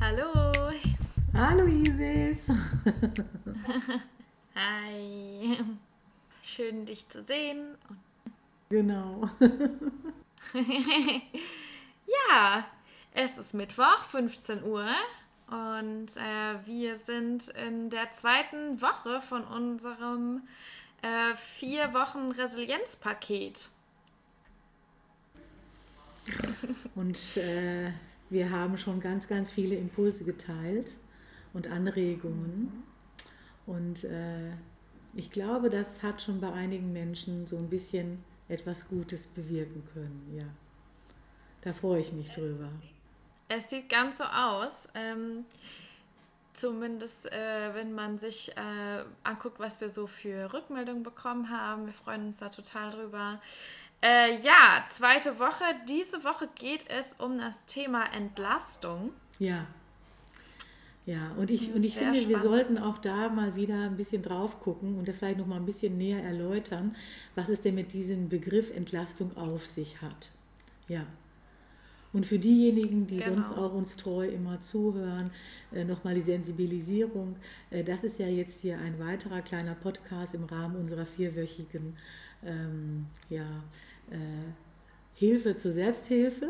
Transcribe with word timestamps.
Hallo. 0.00 0.52
Hallo 1.32 1.66
Isis. 1.66 2.46
Hi. 4.54 5.58
Schön 6.42 6.86
dich 6.86 7.08
zu 7.08 7.22
sehen. 7.22 7.76
Genau. 8.68 9.30
ja, 10.54 12.64
es 13.12 13.38
ist 13.38 13.54
Mittwoch, 13.54 14.04
15 14.10 14.64
Uhr. 14.64 14.88
Und 15.46 16.16
äh, 16.16 16.66
wir 16.66 16.96
sind 16.96 17.48
in 17.50 17.90
der 17.90 18.10
zweiten 18.12 18.80
Woche 18.80 19.20
von 19.20 19.44
unserem 19.44 20.42
äh, 21.02 21.36
vier 21.36 21.92
Wochen 21.92 22.32
Resilienzpaket. 22.32 23.68
Und 26.94 27.36
äh, 27.36 27.90
wir 28.30 28.50
haben 28.50 28.78
schon 28.78 29.00
ganz, 29.00 29.28
ganz 29.28 29.52
viele 29.52 29.76
Impulse 29.76 30.24
geteilt 30.24 30.94
und 31.52 31.66
Anregungen. 31.68 32.84
Und 33.66 34.04
äh, 34.04 34.52
ich 35.14 35.30
glaube, 35.30 35.70
das 35.70 36.02
hat 36.02 36.22
schon 36.22 36.40
bei 36.40 36.52
einigen 36.52 36.92
Menschen 36.92 37.46
so 37.46 37.56
ein 37.56 37.68
bisschen 37.68 38.24
etwas 38.48 38.88
Gutes 38.88 39.26
bewirken 39.26 39.82
können. 39.92 40.34
Ja, 40.36 40.44
da 41.60 41.72
freue 41.72 42.00
ich 42.00 42.12
mich 42.12 42.30
drüber. 42.30 42.68
Es 43.48 43.68
sieht 43.68 43.88
ganz 43.88 44.18
so 44.18 44.24
aus. 44.24 44.88
Ähm, 44.94 45.44
zumindest 46.54 47.30
äh, 47.32 47.74
wenn 47.74 47.92
man 47.92 48.18
sich 48.18 48.56
äh, 48.56 49.04
anguckt, 49.24 49.58
was 49.58 49.80
wir 49.80 49.90
so 49.90 50.06
für 50.06 50.52
Rückmeldungen 50.52 51.02
bekommen 51.02 51.50
haben. 51.50 51.86
Wir 51.86 51.92
freuen 51.92 52.26
uns 52.26 52.38
da 52.38 52.48
total 52.48 52.90
drüber. 52.90 53.40
Äh, 54.02 54.40
ja, 54.42 54.84
zweite 54.88 55.38
Woche. 55.38 55.64
Diese 55.88 56.24
Woche 56.24 56.48
geht 56.58 56.84
es 56.88 57.14
um 57.14 57.38
das 57.38 57.64
Thema 57.66 58.04
Entlastung. 58.12 59.10
Ja. 59.38 59.66
Ja, 61.04 61.32
und 61.36 61.50
ich, 61.50 61.72
und 61.74 61.82
ich 61.82 61.96
finde, 61.96 62.20
spannend. 62.20 62.28
wir 62.28 62.38
sollten 62.38 62.78
auch 62.78 62.98
da 62.98 63.28
mal 63.28 63.56
wieder 63.56 63.74
ein 63.74 63.96
bisschen 63.96 64.22
drauf 64.22 64.60
gucken 64.60 64.98
und 64.98 65.08
das 65.08 65.18
vielleicht 65.18 65.38
noch 65.38 65.46
mal 65.46 65.56
ein 65.56 65.66
bisschen 65.66 65.98
näher 65.98 66.22
erläutern, 66.22 66.94
was 67.34 67.48
es 67.48 67.60
denn 67.60 67.74
mit 67.74 67.92
diesem 67.92 68.28
Begriff 68.28 68.74
Entlastung 68.74 69.36
auf 69.36 69.66
sich 69.66 70.00
hat. 70.00 70.30
Ja. 70.86 71.04
Und 72.12 72.26
für 72.26 72.38
diejenigen, 72.38 73.06
die 73.06 73.16
genau. 73.16 73.34
sonst 73.34 73.52
auch 73.52 73.72
uns 73.72 73.96
treu 73.96 74.28
immer 74.28 74.60
zuhören, 74.60 75.30
äh, 75.72 75.84
nochmal 75.84 76.14
die 76.14 76.22
Sensibilisierung. 76.22 77.36
Äh, 77.70 77.82
das 77.82 78.04
ist 78.04 78.18
ja 78.18 78.26
jetzt 78.26 78.60
hier 78.60 78.78
ein 78.78 78.98
weiterer 79.00 79.42
kleiner 79.42 79.74
Podcast 79.74 80.34
im 80.34 80.44
Rahmen 80.44 80.76
unserer 80.76 81.06
vierwöchigen 81.06 81.96
ähm, 82.44 83.06
ja, 83.30 83.46
Hilfe 85.22 85.56
zur 85.56 85.70
Selbsthilfe 85.70 86.48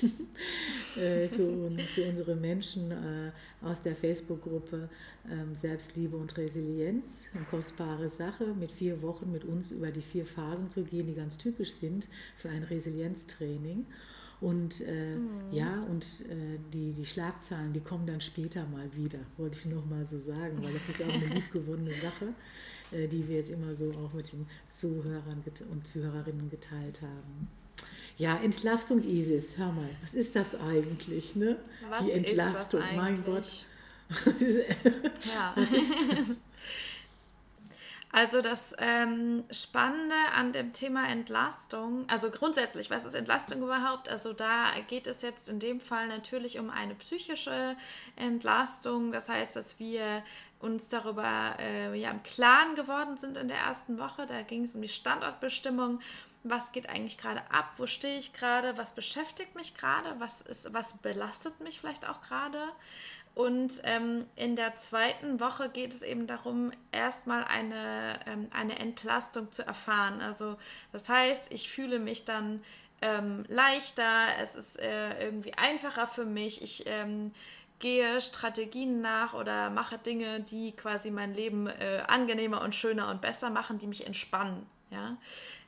äh, 0.96 1.28
für, 1.28 1.70
für, 1.94 2.08
unsere 2.08 2.34
Menschen 2.34 2.90
äh, 2.90 3.32
aus 3.60 3.82
der 3.82 3.94
Facebook-Gruppe 3.94 4.88
ähm, 5.30 5.54
Selbstliebe 5.60 6.16
und 6.16 6.34
Resilienz. 6.38 7.24
Eine 7.34 7.44
kostbare 7.44 8.08
Sache, 8.08 8.46
mit 8.58 8.72
vier 8.72 9.02
Wochen 9.02 9.30
mit 9.30 9.44
uns 9.44 9.72
über 9.72 9.90
die 9.90 10.00
vier 10.00 10.24
Phasen 10.24 10.70
zu 10.70 10.84
gehen, 10.84 11.06
die 11.06 11.14
ganz 11.14 11.36
typisch 11.36 11.72
sind 11.72 12.08
für 12.36 12.48
ein 12.48 12.62
Resilienztraining. 12.62 13.84
Und 14.40 14.80
äh, 14.80 15.16
mhm. 15.16 15.52
ja, 15.52 15.82
und 15.90 16.04
äh, 16.28 16.58
die, 16.72 16.92
die 16.92 17.06
Schlagzahlen, 17.06 17.74
die 17.74 17.80
kommen 17.80 18.06
dann 18.06 18.22
später 18.22 18.66
mal 18.66 18.88
wieder, 18.94 19.18
wollte 19.36 19.58
ich 19.58 19.66
noch 19.66 19.84
mal 19.84 20.06
so 20.06 20.18
sagen, 20.18 20.62
weil 20.62 20.72
das 20.72 20.88
ist 20.88 21.02
auch 21.02 21.12
eine 21.12 21.28
gut 21.34 21.52
gewonnene 21.52 21.92
Sache, 21.92 22.26
äh, 22.26 22.73
die 22.94 23.28
wir 23.28 23.36
jetzt 23.36 23.50
immer 23.50 23.74
so 23.74 23.92
auch 23.92 24.12
mit 24.12 24.32
den 24.32 24.46
Zuhörern 24.70 25.42
und 25.70 25.86
Zuhörerinnen 25.86 26.50
geteilt 26.50 27.02
haben. 27.02 27.48
Ja, 28.16 28.36
Entlastung 28.36 29.02
Isis, 29.02 29.58
hör 29.58 29.72
mal, 29.72 29.88
was 30.00 30.14
ist 30.14 30.36
das 30.36 30.54
eigentlich? 30.54 31.34
Ne? 31.34 31.56
Was 31.90 32.06
die 32.06 32.12
Entlastung, 32.12 32.82
mein 32.94 33.22
Gott. 33.24 33.66
ja. 34.38 35.52
Was 35.56 35.72
ist 35.72 35.92
das? 35.92 36.36
Also 38.14 38.42
das 38.42 38.76
ähm, 38.78 39.42
Spannende 39.50 40.14
an 40.36 40.52
dem 40.52 40.72
Thema 40.72 41.08
Entlastung, 41.08 42.08
also 42.08 42.30
grundsätzlich, 42.30 42.88
was 42.88 43.04
ist 43.04 43.14
Entlastung 43.14 43.60
überhaupt? 43.60 44.08
Also 44.08 44.32
da 44.32 44.66
geht 44.86 45.08
es 45.08 45.22
jetzt 45.22 45.48
in 45.48 45.58
dem 45.58 45.80
Fall 45.80 46.06
natürlich 46.06 46.60
um 46.60 46.70
eine 46.70 46.94
psychische 46.94 47.76
Entlastung. 48.14 49.10
Das 49.10 49.28
heißt, 49.28 49.56
dass 49.56 49.80
wir 49.80 50.22
uns 50.60 50.86
darüber 50.86 51.56
äh, 51.58 51.92
ja, 51.98 52.12
im 52.12 52.22
Klaren 52.22 52.76
geworden 52.76 53.16
sind 53.16 53.36
in 53.36 53.48
der 53.48 53.58
ersten 53.58 53.98
Woche. 53.98 54.26
Da 54.26 54.42
ging 54.42 54.62
es 54.62 54.76
um 54.76 54.82
die 54.82 54.88
Standortbestimmung. 54.88 55.98
Was 56.44 56.70
geht 56.70 56.88
eigentlich 56.88 57.18
gerade 57.18 57.42
ab? 57.50 57.72
Wo 57.78 57.88
stehe 57.88 58.18
ich 58.20 58.32
gerade? 58.32 58.78
Was 58.78 58.94
beschäftigt 58.94 59.56
mich 59.56 59.74
gerade? 59.74 60.14
Was, 60.20 60.44
was 60.70 60.98
belastet 60.98 61.58
mich 61.58 61.80
vielleicht 61.80 62.08
auch 62.08 62.20
gerade? 62.20 62.60
Und 63.34 63.80
ähm, 63.82 64.26
in 64.36 64.54
der 64.54 64.76
zweiten 64.76 65.40
Woche 65.40 65.68
geht 65.68 65.92
es 65.92 66.02
eben 66.02 66.28
darum, 66.28 66.70
erstmal 66.92 67.42
eine, 67.44 68.20
ähm, 68.26 68.48
eine 68.52 68.78
Entlastung 68.78 69.50
zu 69.50 69.66
erfahren. 69.66 70.20
Also 70.20 70.56
das 70.92 71.08
heißt, 71.08 71.52
ich 71.52 71.68
fühle 71.68 71.98
mich 71.98 72.24
dann 72.24 72.62
ähm, 73.02 73.44
leichter, 73.48 74.28
es 74.40 74.54
ist 74.54 74.78
äh, 74.78 75.24
irgendwie 75.24 75.54
einfacher 75.54 76.06
für 76.06 76.24
mich, 76.24 76.62
ich 76.62 76.84
ähm, 76.86 77.32
gehe 77.80 78.20
Strategien 78.20 79.00
nach 79.00 79.34
oder 79.34 79.68
mache 79.68 79.98
Dinge, 79.98 80.40
die 80.40 80.72
quasi 80.72 81.10
mein 81.10 81.34
Leben 81.34 81.66
äh, 81.66 82.04
angenehmer 82.06 82.62
und 82.62 82.74
schöner 82.74 83.10
und 83.10 83.20
besser 83.20 83.50
machen, 83.50 83.78
die 83.78 83.88
mich 83.88 84.06
entspannen. 84.06 84.64
Ja? 84.90 85.16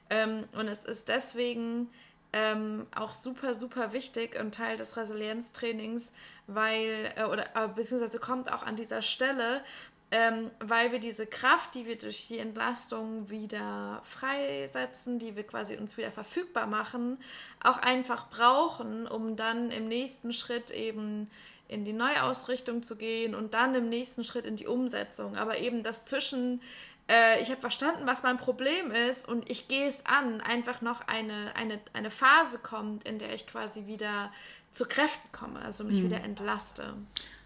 Ähm, 0.08 0.44
und 0.52 0.68
es 0.68 0.84
ist 0.84 1.08
deswegen 1.08 1.90
ähm, 2.36 2.86
auch 2.94 3.14
super, 3.14 3.54
super 3.54 3.94
wichtig 3.94 4.38
und 4.38 4.54
Teil 4.54 4.76
des 4.76 4.98
Resilienztrainings, 4.98 6.12
weil, 6.46 7.14
äh, 7.16 7.24
oder 7.24 7.46
äh, 7.56 7.66
beziehungsweise 7.68 8.18
kommt 8.18 8.52
auch 8.52 8.62
an 8.62 8.76
dieser 8.76 9.00
Stelle, 9.00 9.64
ähm, 10.10 10.50
weil 10.60 10.92
wir 10.92 10.98
diese 10.98 11.26
Kraft, 11.26 11.74
die 11.74 11.86
wir 11.86 11.96
durch 11.96 12.28
die 12.28 12.38
Entlastung 12.38 13.30
wieder 13.30 14.02
freisetzen, 14.04 15.18
die 15.18 15.34
wir 15.34 15.44
quasi 15.44 15.76
uns 15.76 15.96
wieder 15.96 16.12
verfügbar 16.12 16.66
machen, 16.66 17.16
auch 17.62 17.78
einfach 17.78 18.28
brauchen, 18.28 19.06
um 19.06 19.36
dann 19.36 19.70
im 19.70 19.88
nächsten 19.88 20.34
Schritt 20.34 20.70
eben 20.70 21.30
in 21.68 21.86
die 21.86 21.94
Neuausrichtung 21.94 22.82
zu 22.82 22.96
gehen 22.96 23.34
und 23.34 23.54
dann 23.54 23.74
im 23.74 23.88
nächsten 23.88 24.24
Schritt 24.24 24.44
in 24.44 24.56
die 24.56 24.66
Umsetzung. 24.66 25.36
Aber 25.36 25.56
eben 25.58 25.82
das 25.82 26.04
zwischen 26.04 26.60
äh, 27.08 27.40
ich 27.40 27.50
habe 27.50 27.60
verstanden, 27.60 28.06
was 28.06 28.22
mein 28.22 28.36
Problem 28.36 28.90
ist 28.90 29.28
und 29.28 29.48
ich 29.50 29.68
gehe 29.68 29.88
es 29.88 30.04
an, 30.06 30.40
einfach 30.40 30.82
noch 30.82 31.06
eine, 31.06 31.54
eine, 31.54 31.80
eine 31.92 32.10
Phase 32.10 32.58
kommt, 32.58 33.06
in 33.06 33.18
der 33.18 33.34
ich 33.34 33.46
quasi 33.46 33.86
wieder 33.86 34.32
zu 34.72 34.84
Kräften 34.84 35.30
komme, 35.32 35.60
also 35.60 35.84
mich 35.84 36.00
mhm. 36.00 36.04
wieder 36.04 36.22
entlaste. 36.22 36.94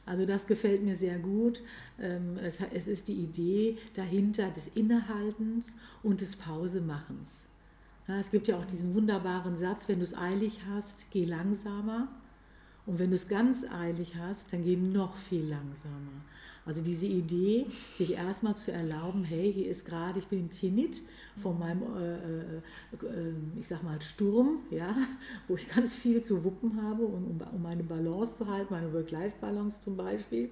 Also 0.06 0.26
das 0.26 0.46
gefällt 0.46 0.82
mir 0.82 0.96
sehr 0.96 1.18
gut. 1.18 1.60
Ähm, 2.00 2.36
es, 2.38 2.88
ist 2.88 3.08
die 3.08 3.14
Idee 3.14 3.78
dahinter 3.94 4.48
des 4.50 4.68
Innehaltens 4.74 5.76
und 6.02 6.20
des 6.20 6.36
Pausemachens. 6.36 7.42
Es 8.08 8.32
gibt 8.32 8.48
ja 8.48 8.56
auch 8.56 8.64
diesen 8.64 8.94
wunderbaren 8.94 9.56
Satz, 9.56 9.86
wenn 9.86 10.00
du 10.00 10.04
es 10.04 10.16
eilig 10.16 10.58
hast, 10.68 11.04
geh 11.12 11.24
langsamer. 11.24 12.08
Und 12.90 12.98
wenn 12.98 13.10
du 13.10 13.14
es 13.14 13.28
ganz 13.28 13.64
eilig 13.72 14.16
hast, 14.16 14.52
dann 14.52 14.64
geh 14.64 14.74
noch 14.74 15.14
viel 15.14 15.44
langsamer. 15.44 16.24
Also 16.66 16.82
diese 16.82 17.06
Idee, 17.06 17.66
sich 17.96 18.14
erstmal 18.14 18.56
zu 18.56 18.72
erlauben, 18.72 19.22
hey, 19.22 19.52
hier 19.52 19.68
ist 19.68 19.84
gerade, 19.84 20.18
ich 20.18 20.26
bin 20.26 20.40
im 20.40 20.50
Zenit 20.50 21.00
von 21.40 21.56
meinem, 21.56 21.82
äh, 21.82 22.14
äh, 22.16 22.56
äh, 23.06 23.34
ich 23.60 23.68
sag 23.68 23.84
mal, 23.84 24.02
Sturm, 24.02 24.64
ja, 24.72 24.96
wo 25.46 25.54
ich 25.54 25.68
ganz 25.68 25.94
viel 25.94 26.20
zu 26.20 26.42
wuppen 26.42 26.82
habe, 26.82 27.04
um, 27.04 27.40
um 27.52 27.62
meine 27.62 27.84
Balance 27.84 28.36
zu 28.36 28.48
halten, 28.48 28.74
meine 28.74 28.92
Work-Life-Balance 28.92 29.82
zum 29.82 29.96
Beispiel. 29.96 30.50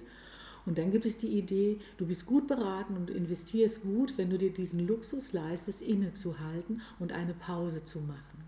Und 0.65 0.77
dann 0.77 0.91
gibt 0.91 1.05
es 1.05 1.17
die 1.17 1.37
Idee, 1.37 1.77
du 1.97 2.05
bist 2.05 2.25
gut 2.25 2.47
beraten 2.47 2.95
und 2.95 3.09
investierst 3.09 3.81
gut, 3.81 4.17
wenn 4.17 4.29
du 4.29 4.37
dir 4.37 4.53
diesen 4.53 4.87
Luxus 4.87 5.33
leistest, 5.33 5.81
innezuhalten 5.81 6.79
und 6.99 7.11
eine 7.11 7.33
Pause 7.33 7.83
zu 7.83 7.99
machen, 7.99 8.45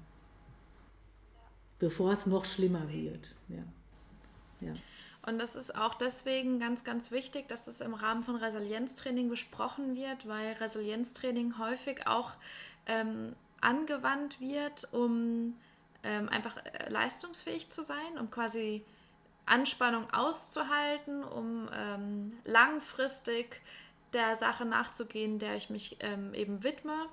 bevor 1.78 2.14
es 2.14 2.26
noch 2.26 2.46
schlimmer 2.46 2.90
wird. 2.90 3.36
Ja. 3.50 3.66
Und 5.26 5.38
das 5.38 5.56
ist 5.56 5.76
auch 5.76 5.94
deswegen 5.94 6.60
ganz, 6.60 6.84
ganz 6.84 7.12
wichtig, 7.12 7.48
dass 7.48 7.66
das 7.66 7.82
im 7.82 7.94
Rahmen 7.94 8.24
von 8.24 8.36
Resilienztraining 8.36 9.30
besprochen 9.30 9.96
wird, 9.96 10.28
weil 10.28 10.54
Resilienztraining 10.54 11.60
häufig 11.60 12.08
auch 12.08 12.32
ähm, 12.88 13.36
angewandt 13.62 14.40
wird, 14.40 14.88
um 14.92 15.56
ähm, 16.04 16.28
einfach 16.30 16.58
äh, 16.58 16.90
leistungsfähig 16.90 17.70
zu 17.70 17.84
sein, 17.84 18.18
um 18.20 18.32
quasi 18.32 18.84
Anspannung 19.46 20.12
auszuhalten, 20.12 21.24
um 21.24 21.70
ähm, 21.76 22.34
langfristig 22.46 23.62
der 24.14 24.36
Sache 24.36 24.66
nachzugehen, 24.66 25.38
der 25.38 25.56
ich 25.56 25.70
mich 25.70 25.98
ähm, 26.00 26.34
eben 26.34 26.64
widme. 26.64 27.08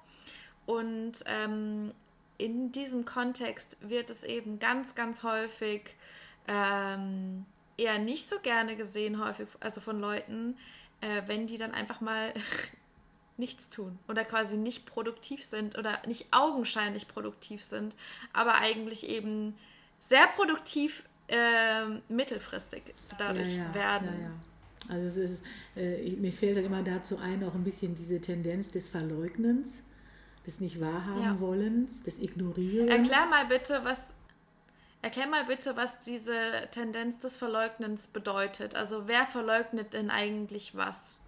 Und 0.65 1.25
ähm, 1.27 1.93
in 2.39 2.73
diesem 2.73 3.05
Kontext 3.05 3.77
wird 3.81 4.11
es 4.11 4.25
eben 4.25 4.59
ganz, 4.59 4.95
ganz 4.95 5.23
häufig 5.23 5.95
ähm, 6.49 7.45
eher 7.77 7.99
nicht 7.99 8.29
so 8.29 8.39
gerne 8.41 8.77
gesehen, 8.77 9.25
häufig, 9.25 9.47
also 9.61 9.81
von 9.81 10.01
Leuten, 10.01 10.57
äh, 11.01 11.23
wenn 11.27 11.47
die 11.47 11.59
dann 11.59 11.73
einfach 11.73 12.01
mal 12.01 12.35
nichts 13.37 13.69
tun 13.69 13.99
oder 14.09 14.25
quasi 14.25 14.57
nicht 14.57 14.85
produktiv 14.85 15.45
sind 15.45 15.79
oder 15.79 16.03
nicht 16.07 16.27
augenscheinlich 16.33 17.07
produktiv 17.07 17.63
sind, 17.63 17.95
aber 18.33 18.57
eigentlich 18.57 19.09
eben 19.09 19.57
sehr 20.01 20.27
produktiv 20.29 21.05
äh, 21.29 21.85
mittelfristig 22.09 22.83
dadurch 23.17 23.55
ja, 23.55 23.65
ja, 23.65 23.75
werden. 23.75 24.21
Ja, 24.23 24.95
also 24.95 25.07
es 25.07 25.17
ist, 25.17 25.43
äh, 25.77 26.11
mir 26.13 26.33
fällt 26.33 26.57
dann 26.57 26.65
immer 26.65 26.83
dazu 26.83 27.19
ein, 27.19 27.45
auch 27.45 27.55
ein 27.55 27.65
bisschen 27.65 27.95
diese 27.95 28.21
Tendenz 28.21 28.71
des 28.71 28.89
Verleugnens, 28.89 29.83
des 30.47 30.61
nicht 30.61 30.81
wahrhaben 30.81 31.41
wollens, 31.41 32.03
des 32.03 32.19
Ignorierens. 32.19 32.91
Erklär 32.91 33.27
mal 33.27 33.47
bitte, 33.47 33.81
was 33.85 34.15
Erklär 35.01 35.29
mal 35.29 35.45
bitte, 35.45 35.77
was 35.77 36.01
diese 36.01 36.33
Tendenz 36.73 37.19
des 37.19 37.37
Verleugnens 37.37 38.09
bedeutet. 38.09 38.75
Also 38.75 39.07
wer 39.07 39.27
verleugnet 39.27 39.95
denn 39.95 40.11
eigentlich 40.11 40.75
was? 40.77 41.21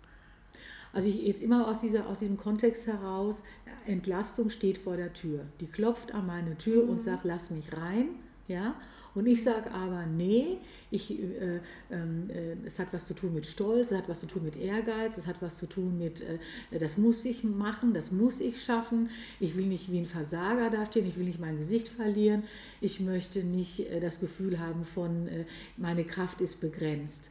Also 0.93 1.09
ich 1.09 1.23
jetzt 1.23 1.41
immer 1.41 1.69
aus, 1.69 1.81
dieser, 1.81 2.07
aus 2.09 2.19
diesem 2.19 2.37
Kontext 2.37 2.89
heraus, 2.89 3.43
Entlastung 3.87 4.51
steht 4.51 4.79
vor 4.79 4.97
der 4.97 5.13
Tür. 5.13 5.45
Die 5.61 5.69
klopft 5.69 6.13
an 6.13 6.27
meine 6.27 6.59
Tür 6.59 6.85
mhm. 6.85 6.91
und 6.91 7.01
sagt, 7.01 7.25
lass 7.25 7.51
mich 7.51 7.73
rein. 7.73 8.09
Ja? 8.49 8.75
Und 9.15 9.27
ich 9.27 9.43
sage 9.43 9.73
aber, 9.73 10.07
nee, 10.07 10.59
ich, 10.91 11.19
äh, 11.19 11.57
äh, 11.57 12.57
es 12.65 12.79
hat 12.79 12.89
was 12.93 13.07
zu 13.07 13.15
tun 13.15 13.35
mit 13.35 13.47
Stolz, 13.47 13.91
es 13.91 13.99
hat 13.99 14.09
was 14.09 14.21
zu 14.21 14.27
tun 14.27 14.45
mit 14.45 14.57
Ehrgeiz, 14.57 15.19
es 15.19 15.27
hat 15.27 15.37
was 15.41 15.59
zu 15.59 15.67
tun 15.67 15.99
mit, 15.99 16.21
äh, 16.21 16.79
das 16.79 16.97
muss 16.97 17.25
ich 17.25 17.43
machen, 17.43 17.93
das 17.93 18.13
muss 18.13 18.41
ich 18.41 18.63
schaffen. 18.63 19.11
Ich 19.41 19.57
will 19.57 19.67
nicht 19.67 19.91
wie 19.91 19.99
ein 19.99 20.07
Versager 20.07 20.71
dastehen, 20.71 21.07
ich 21.07 21.17
will 21.17 21.25
nicht 21.25 21.41
mein 21.41 21.59
Gesicht 21.59 21.89
verlieren, 21.89 22.45
ich 22.81 23.01
möchte 23.01 23.43
nicht 23.43 23.81
äh, 23.81 24.01
das 24.01 24.21
Gefühl 24.21 24.61
haben 24.61 24.85
von, 24.85 25.27
äh, 25.27 25.45
meine 25.77 26.05
Kraft 26.05 26.41
ist 26.41 26.61
begrenzt. 26.61 27.31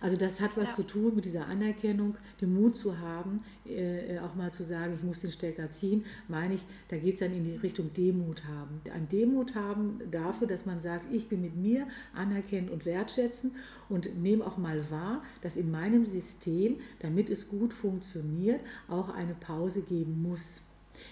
Also 0.00 0.16
das 0.16 0.40
hat 0.40 0.56
was 0.56 0.70
ja. 0.70 0.76
zu 0.76 0.82
tun 0.84 1.14
mit 1.14 1.24
dieser 1.24 1.46
Anerkennung, 1.46 2.16
den 2.40 2.54
Mut 2.54 2.76
zu 2.76 2.98
haben, 2.98 3.38
äh, 3.66 4.18
auch 4.18 4.34
mal 4.34 4.52
zu 4.52 4.64
sagen, 4.64 4.94
ich 4.96 5.02
muss 5.02 5.20
den 5.20 5.30
Stecker 5.30 5.70
ziehen, 5.70 6.04
meine 6.28 6.54
ich, 6.54 6.60
da 6.88 6.96
geht 6.96 7.14
es 7.14 7.20
dann 7.20 7.32
in 7.32 7.44
die 7.44 7.56
Richtung 7.56 7.92
Demut 7.92 8.44
haben. 8.44 8.80
Ein 8.92 9.08
Demut 9.08 9.54
haben 9.54 10.00
dafür, 10.10 10.46
dass 10.46 10.66
man 10.66 10.80
sagt, 10.80 11.12
ich 11.12 11.28
bin 11.28 11.40
mit 11.40 11.56
mir 11.56 11.86
anerkennend 12.14 12.70
und 12.70 12.86
wertschätzen 12.86 13.52
und 13.88 14.20
nehme 14.20 14.46
auch 14.46 14.56
mal 14.56 14.90
wahr, 14.90 15.22
dass 15.42 15.56
in 15.56 15.70
meinem 15.70 16.06
System, 16.06 16.76
damit 17.00 17.30
es 17.30 17.48
gut 17.48 17.72
funktioniert, 17.72 18.60
auch 18.88 19.08
eine 19.10 19.34
Pause 19.34 19.82
geben 19.82 20.22
muss. 20.22 20.60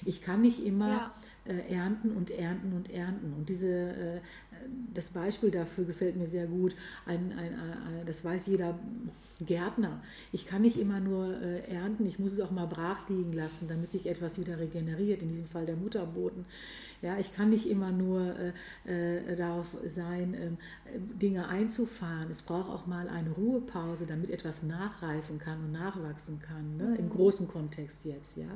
Ich 0.05 0.23
kann 0.23 0.43
nicht 0.43 0.65
immer 0.65 0.89
ja. 0.89 1.15
Äh, 1.49 1.73
ernten 1.73 2.11
und 2.11 2.31
ernten 2.31 2.75
und 2.75 2.91
ernten. 2.91 3.33
Und 3.33 3.49
diese, 3.49 3.69
äh, 3.69 4.21
das 4.93 5.09
Beispiel 5.09 5.51
dafür 5.51 5.85
gefällt 5.85 6.17
mir 6.17 6.27
sehr 6.27 6.47
gut. 6.47 6.75
Ein, 7.07 7.33
ein, 7.33 7.55
ein, 7.55 8.07
das 8.07 8.23
weiß 8.23 8.47
jeder 8.49 8.79
Gärtner. 9.41 10.03
Ich 10.31 10.47
kann 10.47 10.63
nicht 10.63 10.79
immer 10.79 11.01
nur 11.01 11.41
äh, 11.41 11.61
ernten, 11.73 12.07
ich 12.07 12.19
muss 12.19 12.33
es 12.33 12.41
auch 12.41 12.51
mal 12.51 12.67
brach 12.67 13.09
liegen 13.09 13.33
lassen, 13.33 13.67
damit 13.67 13.93
sich 13.93 14.07
etwas 14.07 14.39
wieder 14.39 14.59
regeneriert, 14.59 15.23
in 15.23 15.29
diesem 15.29 15.47
Fall 15.47 15.65
der 15.65 15.77
Mutterboden. 15.77 16.45
Ja, 17.01 17.17
ich 17.19 17.35
kann 17.35 17.51
nicht 17.51 17.69
immer 17.69 17.93
nur 17.93 18.35
äh, 18.87 19.19
äh 19.31 19.37
darauf 19.37 19.67
sein, 19.87 20.35
ähm, 20.35 20.59
Dinge 21.23 21.49
einzufahren. 21.49 22.31
Es 22.31 22.43
braucht 22.43 22.69
auch 22.69 22.87
mal 22.87 23.09
eine 23.09 23.31
Ruhepause, 23.31 24.07
damit 24.07 24.31
etwas 24.31 24.65
nachreifen 24.65 25.39
kann 25.39 25.65
und 25.65 25.73
nachwachsen 25.73 26.41
kann, 26.41 26.77
ne? 26.77 26.97
im 26.99 27.07
mhm. 27.07 27.11
großen 27.11 27.49
Kontext 27.49 28.05
jetzt. 28.05 28.37
Ja? 28.37 28.49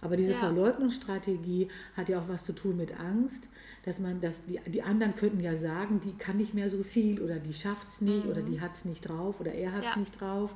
Aber 0.00 0.16
diese 0.16 0.32
ja. 0.32 0.38
Verleugnungsstrategie 0.38 1.68
hat 1.96 2.08
ja 2.08 2.20
auch 2.20 2.28
was 2.28 2.44
zu 2.44 2.52
tun 2.52 2.76
mit 2.76 2.98
Angst, 2.98 3.48
dass 3.84 3.98
man, 3.98 4.20
dass 4.20 4.44
die, 4.44 4.60
die 4.66 4.82
anderen 4.82 5.14
könnten 5.14 5.40
ja 5.40 5.56
sagen, 5.56 6.00
die 6.04 6.12
kann 6.12 6.36
nicht 6.36 6.54
mehr 6.54 6.70
so 6.70 6.82
viel 6.82 7.22
oder 7.22 7.36
die 7.36 7.54
schafft 7.54 7.88
es 7.88 8.00
nicht 8.00 8.24
mhm. 8.24 8.30
oder 8.30 8.42
die 8.42 8.60
hat 8.60 8.74
es 8.74 8.84
nicht 8.84 9.08
drauf 9.08 9.40
oder 9.40 9.52
er 9.52 9.72
hat 9.72 9.84
es 9.84 9.90
ja. 9.90 9.96
nicht 9.98 10.20
drauf. 10.20 10.54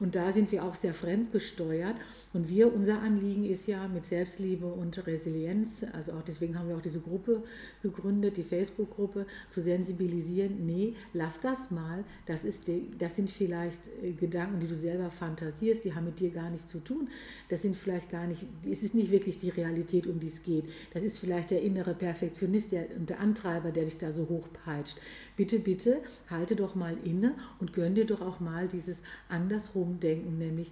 Und 0.00 0.14
da 0.14 0.32
sind 0.32 0.50
wir 0.50 0.64
auch 0.64 0.74
sehr 0.74 0.94
fremdgesteuert. 0.94 1.94
Und 2.32 2.48
wir, 2.48 2.72
unser 2.74 3.02
Anliegen 3.02 3.44
ist 3.44 3.68
ja 3.68 3.86
mit 3.86 4.06
Selbstliebe 4.06 4.64
und 4.64 5.06
Resilienz, 5.06 5.84
also 5.92 6.12
auch 6.12 6.22
deswegen 6.22 6.58
haben 6.58 6.68
wir 6.68 6.76
auch 6.76 6.82
diese 6.82 7.00
Gruppe 7.00 7.42
gegründet, 7.82 8.38
die 8.38 8.42
Facebook-Gruppe, 8.42 9.26
zu 9.50 9.60
sensibilisieren, 9.60 10.64
nee, 10.66 10.94
lass 11.12 11.40
das 11.40 11.70
mal, 11.70 12.04
das, 12.24 12.44
ist 12.44 12.66
die, 12.66 12.90
das 12.98 13.16
sind 13.16 13.30
vielleicht 13.30 13.80
äh, 14.02 14.12
Gedanken, 14.12 14.60
die 14.60 14.68
du 14.68 14.76
selber 14.76 15.10
fantasierst, 15.10 15.84
die 15.84 15.94
haben 15.94 16.06
mit 16.06 16.18
dir 16.18 16.30
gar 16.30 16.48
nichts 16.48 16.68
zu 16.68 16.80
tun. 16.80 17.08
Das 17.50 17.62
sind 17.62 17.76
vielleicht 17.76 18.10
gar 18.10 18.26
nicht, 18.26 18.46
es 18.70 18.82
ist 18.82 18.94
nicht 18.94 19.10
wirklich 19.10 19.38
die 19.38 19.50
Realität, 19.50 20.06
um 20.06 20.18
die 20.18 20.28
es 20.28 20.42
geht. 20.42 20.64
Das 20.94 21.02
ist 21.02 21.18
vielleicht 21.18 21.50
der 21.50 21.60
innere 21.60 21.94
Perfektionist 21.94 22.72
der, 22.72 22.86
und 22.96 23.10
der 23.10 23.20
Antreiber, 23.20 23.70
der 23.70 23.84
dich 23.84 23.98
da 23.98 24.12
so 24.12 24.28
hochpeitscht. 24.28 24.98
Bitte, 25.36 25.58
bitte, 25.58 26.00
halte 26.30 26.56
doch 26.56 26.74
mal 26.74 26.96
inne 27.04 27.34
und 27.58 27.74
gönn 27.74 27.94
dir 27.94 28.06
doch 28.06 28.22
auch 28.22 28.40
mal 28.40 28.68
dieses 28.68 29.02
andersrum 29.28 29.89
umdenken, 29.90 30.38
nämlich 30.38 30.70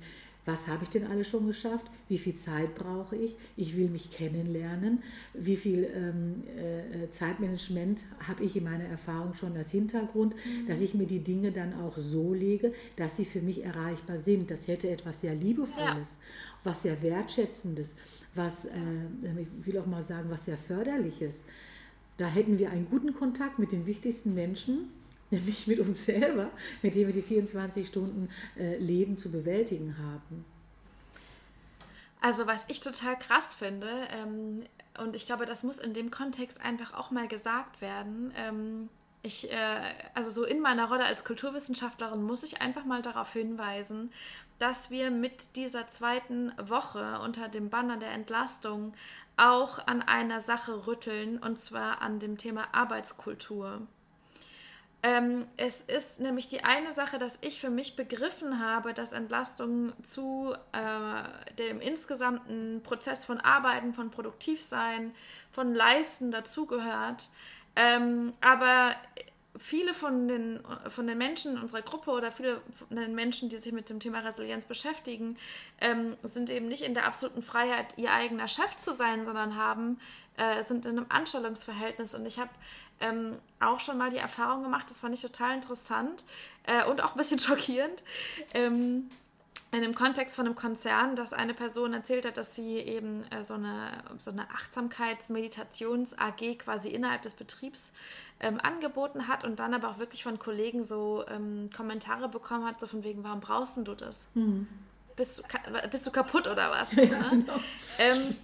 was 0.49 0.67
habe 0.67 0.85
ich 0.85 0.89
denn 0.89 1.07
alles 1.07 1.29
schon 1.29 1.47
geschafft? 1.47 1.85
Wie 2.09 2.17
viel 2.17 2.35
Zeit 2.35 2.75
brauche 2.75 3.15
ich? 3.15 3.37
Ich 3.59 3.77
will 3.77 3.91
mich 3.91 4.11
kennenlernen. 4.11 5.03
Wie 5.35 5.57
viel 5.57 5.87
ähm, 5.95 6.43
äh, 6.57 7.11
Zeitmanagement 7.11 8.05
habe 8.27 8.45
ich 8.45 8.57
in 8.57 8.65
meiner 8.65 8.87
Erfahrung 8.87 9.35
schon 9.35 9.55
als 9.59 9.73
Hintergrund, 9.73 10.35
mhm. 10.35 10.67
dass 10.67 10.81
ich 10.81 10.95
mir 10.95 11.07
die 11.07 11.19
Dinge 11.19 11.53
dann 11.53 11.75
auch 11.75 11.99
so 11.99 12.33
lege, 12.33 12.73
dass 12.97 13.19
sie 13.19 13.27
für 13.27 13.43
mich 13.43 13.63
erreichbar 13.63 14.21
sind. 14.21 14.51
Das 14.51 14.67
hätte 14.67 14.89
etwas 14.89 15.21
sehr 15.21 15.35
Liebevolles, 15.35 15.77
ja. 15.77 16.65
was 16.65 16.81
sehr 16.81 17.03
Wertschätzendes, 17.03 17.95
was, 18.35 18.65
äh, 18.65 18.71
ich 19.61 19.67
will 19.67 19.79
auch 19.79 19.87
mal 19.87 20.03
sagen, 20.03 20.31
was 20.31 20.47
sehr 20.47 20.57
Förderliches. 20.57 21.45
Da 22.17 22.27
hätten 22.27 22.59
wir 22.59 22.71
einen 22.71 22.89
guten 22.89 23.13
Kontakt 23.13 23.59
mit 23.59 23.71
den 23.71 23.85
wichtigsten 23.85 24.33
Menschen 24.33 24.89
nämlich 25.31 25.67
mit 25.67 25.81
uns 25.81 26.05
selber, 26.05 26.51
mit 26.83 26.95
dem 26.95 27.07
wir 27.07 27.15
die 27.15 27.23
24 27.23 27.87
Stunden 27.87 28.29
äh, 28.57 28.77
Leben 28.79 29.19
zu 29.19 29.31
bewältigen 29.31 29.97
haben. 29.99 30.45
Also 32.21 32.47
was 32.47 32.65
ich 32.69 32.81
total 32.81 33.17
krass 33.19 33.55
finde, 33.55 33.91
ähm, 34.13 34.65
und 34.99 35.15
ich 35.15 35.27
glaube, 35.27 35.47
das 35.47 35.63
muss 35.63 35.79
in 35.79 35.95
dem 35.95 36.11
Kontext 36.11 36.61
einfach 36.61 36.93
auch 36.93 37.11
mal 37.11 37.29
gesagt 37.29 37.81
werden, 37.81 38.33
ähm, 38.37 38.89
ich, 39.23 39.51
äh, 39.53 39.81
also 40.15 40.31
so 40.31 40.45
in 40.45 40.61
meiner 40.61 40.89
Rolle 40.89 41.05
als 41.05 41.25
Kulturwissenschaftlerin 41.25 42.23
muss 42.23 42.43
ich 42.43 42.61
einfach 42.61 42.85
mal 42.85 43.03
darauf 43.03 43.33
hinweisen, 43.33 44.13
dass 44.59 44.91
wir 44.91 45.11
mit 45.11 45.57
dieser 45.57 45.89
zweiten 45.89 46.53
Woche 46.61 47.21
unter 47.21 47.49
dem 47.49 47.71
Banner 47.71 47.97
der 47.97 48.13
Entlastung 48.13 48.95
auch 49.37 49.87
an 49.87 50.03
einer 50.03 50.41
Sache 50.41 50.87
rütteln, 50.87 51.39
und 51.39 51.59
zwar 51.59 52.03
an 52.03 52.19
dem 52.19 52.39
Thema 52.39 52.75
Arbeitskultur. 52.75 53.87
Ähm, 55.03 55.47
es 55.57 55.83
ist 55.83 56.21
nämlich 56.21 56.49
die 56.49 56.65
eine 56.65 56.93
Sache, 56.93 57.19
dass 57.19 57.39
ich 57.43 57.61
für 57.61 57.71
mich 57.71 57.95
begriffen 57.95 58.59
habe, 58.59 58.95
dass 58.95 59.13
Entlastung 59.13 59.93
zu 60.03 60.55
äh, 60.73 61.55
dem 61.55 61.81
insgesamten 61.81 62.83
Prozess 62.83 63.25
von 63.25 63.39
Arbeiten, 63.39 63.95
von 63.95 64.11
Produktivsein, 64.11 65.15
von 65.53 65.73
Leisten 65.73 66.33
dazugehört. 66.33 67.31
Ähm, 67.77 68.33
aber 68.41 68.97
viele 69.57 69.95
von 69.95 70.27
den, 70.29 70.61
von 70.89 71.07
den 71.07 71.19
Menschen 71.19 71.57
in 71.57 71.63
unserer 71.63 71.83
Gruppe 71.83 72.11
oder 72.11 72.33
viele 72.33 72.61
von 72.77 72.97
den 72.97 73.15
Menschen, 73.15 73.49
die 73.49 73.59
sich 73.59 73.73
mit 73.73 73.89
dem 73.91 74.01
Thema 74.01 74.21
Resilienz 74.21 74.67
beschäftigen, 74.67 75.37
ähm, 75.81 76.17
sind 76.23 76.51
eben 76.51 76.69
nicht 76.69 76.83
in 76.83 76.95
der 76.95 77.07
absoluten 77.07 77.43
Freiheit, 77.43 77.97
ihr 77.99 78.13
eigener 78.13 78.49
Chef 78.49 78.77
zu 78.77 78.93
sein, 78.93 79.25
sondern 79.25 79.57
haben, 79.57 80.01
äh, 80.37 80.63
sind 80.65 80.87
in 80.87 80.99
einem 80.99 81.07
Anstellungsverhältnis. 81.09 82.15
Und 82.15 82.27
ich 82.27 82.39
habe 82.39 82.51
ähm, 83.01 83.39
auch 83.61 83.81
schon 83.81 83.99
mal 83.99 84.11
die 84.11 84.19
Erfahrung 84.19 84.63
gemacht, 84.63 84.91
das 84.91 84.99
fand 84.99 85.15
ich 85.15 85.23
total 85.23 85.55
interessant 85.55 86.25
äh, 86.65 86.85
und 86.85 87.03
auch 87.03 87.13
ein 87.13 87.19
bisschen 87.19 87.39
schockierend. 87.39 88.03
Ähm, 88.55 89.09
in 89.71 89.83
dem 89.83 89.95
Kontext 89.95 90.35
von 90.35 90.47
einem 90.47 90.57
Konzern, 90.57 91.15
dass 91.15 91.35
eine 91.35 91.53
Person 91.53 91.93
erzählt 91.93 92.25
hat, 92.25 92.39
dass 92.39 92.55
sie 92.55 92.79
eben 92.79 93.23
äh, 93.31 93.45
so 93.45 93.53
eine, 93.53 94.03
so 94.19 94.31
eine 94.31 94.49
Achtsamkeits-Meditations-AG 94.51 96.57
quasi 96.59 96.89
innerhalb 96.89 97.21
des 97.21 97.35
Betriebs 97.35 97.93
ähm, 98.41 98.59
angeboten 98.63 99.29
hat 99.29 99.45
und 99.45 99.61
dann 99.61 99.75
aber 99.75 99.91
auch 99.91 99.99
wirklich 99.99 100.23
von 100.23 100.39
Kollegen 100.39 100.85
so 100.85 101.23
ähm, 101.29 101.69
Kommentare 101.77 102.31
bekommen 102.31 102.67
hat, 102.67 102.81
so 102.81 102.87
von 102.87 103.05
wegen, 103.05 103.23
warum 103.25 103.41
brauchst 103.41 103.77
du 103.77 103.95
das? 103.95 104.29
Mhm 104.33 104.67
bist 105.19 105.39
du, 105.39 105.89
bist 105.91 106.07
du 106.07 106.11
kaputt 106.11 106.47
oder 106.47 106.71
was? 106.71 106.93
Ja, 106.97 107.05
ne? 107.05 107.29
genau. 107.31 107.61
ähm, 107.99 108.37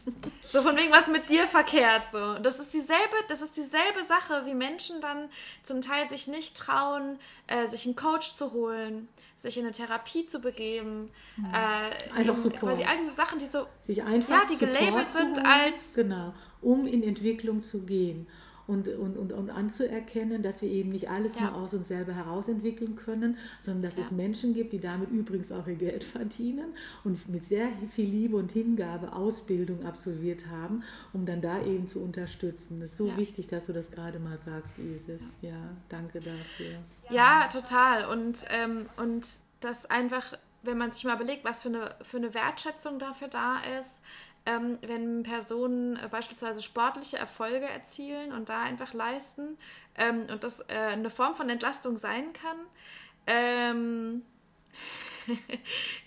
so 0.43 0.61
von 0.62 0.76
wegen 0.76 0.93
was 0.93 1.07
mit 1.09 1.31
dir 1.31 1.47
verkehrt. 1.47 2.04
So. 2.12 2.35
Das 2.35 2.59
ist 2.59 2.75
dieselbe, 2.75 3.16
das 3.28 3.40
ist 3.40 3.57
dieselbe 3.57 4.02
Sache, 4.02 4.43
wie 4.45 4.54
Menschen 4.54 5.00
dann 5.00 5.31
zum 5.62 5.81
Teil 5.81 6.09
sich 6.11 6.26
nicht 6.26 6.57
trauen, 6.57 7.19
äh, 7.47 7.66
sich 7.69 7.87
einen 7.87 7.97
Coach 7.97 8.35
zu 8.35 8.52
holen, 8.52 9.09
sich 9.43 9.57
in 9.57 9.64
eine 9.64 9.73
Therapie 9.73 10.26
zu 10.26 10.40
begeben. 10.40 11.11
Mhm. 11.37 11.47
Äh, 11.47 12.12
einfach 12.12 12.37
so 12.37 12.50
quasi 12.50 12.85
all 12.85 12.97
diese 12.97 13.11
Sachen, 13.11 13.38
die 13.38 13.47
so 13.47 13.66
sich 13.83 14.02
einfach 14.02 14.31
ja, 14.31 14.45
die 14.45 14.59
gelabelt 14.59 15.11
sind 15.11 15.45
als 15.45 15.95
genau, 15.95 16.35
um 16.61 16.87
in 16.87 17.02
Entwicklung 17.02 17.62
zu 17.62 17.81
gehen. 17.81 18.26
Und, 18.66 18.88
und, 18.88 19.16
und, 19.16 19.33
und 19.33 19.50
anzuerkennen, 19.50 20.42
dass 20.42 20.62
wir 20.62 20.71
eben 20.71 20.90
nicht 20.90 21.11
alles 21.11 21.35
ja. 21.35 21.42
nur 21.42 21.54
aus 21.54 21.75
uns 21.75 21.88
selber 21.88 22.12
heraus 22.12 22.49
entwickeln 22.49 22.97
können, 22.97 23.37
sondern 23.61 23.83
dass 23.83 23.97
ja. 23.97 24.04
es 24.04 24.11
Menschen 24.11 24.54
gibt, 24.54 24.73
die 24.73 24.80
damit 24.80 25.11
übrigens 25.11 25.52
auch 25.52 25.66
ihr 25.66 25.76
Geld 25.76 26.04
verdienen 26.04 26.73
und 27.04 27.28
mit 27.28 27.44
sehr 27.44 27.68
viel 27.90 28.09
Liebe 28.09 28.37
und 28.37 28.52
Hingabe 28.52 29.12
Ausbildung 29.12 29.85
absolviert 29.85 30.47
haben, 30.49 30.83
um 31.12 31.26
dann 31.26 31.40
da 31.40 31.62
eben 31.62 31.88
zu 31.88 32.00
unterstützen. 32.00 32.80
Das 32.80 32.90
ist 32.90 32.97
so 32.97 33.09
ja. 33.09 33.16
wichtig, 33.16 33.47
dass 33.49 33.66
du 33.66 33.73
das 33.73 33.90
gerade 33.90 34.18
mal 34.18 34.38
sagst, 34.38 34.78
Isis. 34.78 35.37
Ja, 35.42 35.76
danke 35.88 36.21
dafür. 36.21 36.78
Ja, 37.11 37.49
total. 37.49 38.06
Und, 38.06 38.44
ähm, 38.49 38.87
und 38.97 39.26
das 39.61 39.87
einfach, 39.87 40.38
wenn 40.62 40.78
man 40.78 40.92
sich 40.92 41.04
mal 41.04 41.16
überlegt, 41.16 41.44
was 41.44 41.62
für 41.62 41.68
eine, 41.68 41.94
für 42.02 42.16
eine 42.16 42.35
Wertschätzung 42.35 42.99
dafür 42.99 43.28
da 43.28 43.59
ist, 43.78 44.00
ähm, 44.46 44.78
wenn 44.82 45.22
Personen 45.22 45.96
äh, 45.96 46.08
beispielsweise 46.10 46.62
sportliche 46.62 47.16
Erfolge 47.16 47.66
erzielen 47.66 48.32
und 48.32 48.48
da 48.48 48.62
einfach 48.62 48.92
leisten 48.92 49.56
ähm, 49.96 50.26
und 50.30 50.44
das 50.44 50.60
äh, 50.60 50.74
eine 50.92 51.10
Form 51.10 51.34
von 51.34 51.48
Entlastung 51.48 51.96
sein 51.96 52.32
kann. 52.32 52.56
Ähm, 53.26 54.22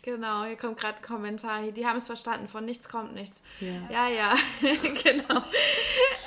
genau, 0.04 0.44
hier 0.46 0.58
kommt 0.58 0.80
gerade 0.80 0.98
ein 0.98 1.04
Kommentar. 1.04 1.64
Die 1.72 1.88
haben 1.88 1.98
es 1.98 2.06
verstanden, 2.06 2.48
von 2.48 2.66
nichts 2.66 2.90
kommt 2.90 3.14
nichts. 3.14 3.42
Ja, 3.60 3.90
ja, 3.90 4.10
ja 4.10 4.36
genau. 5.04 5.44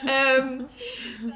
Ähm, 0.06 0.68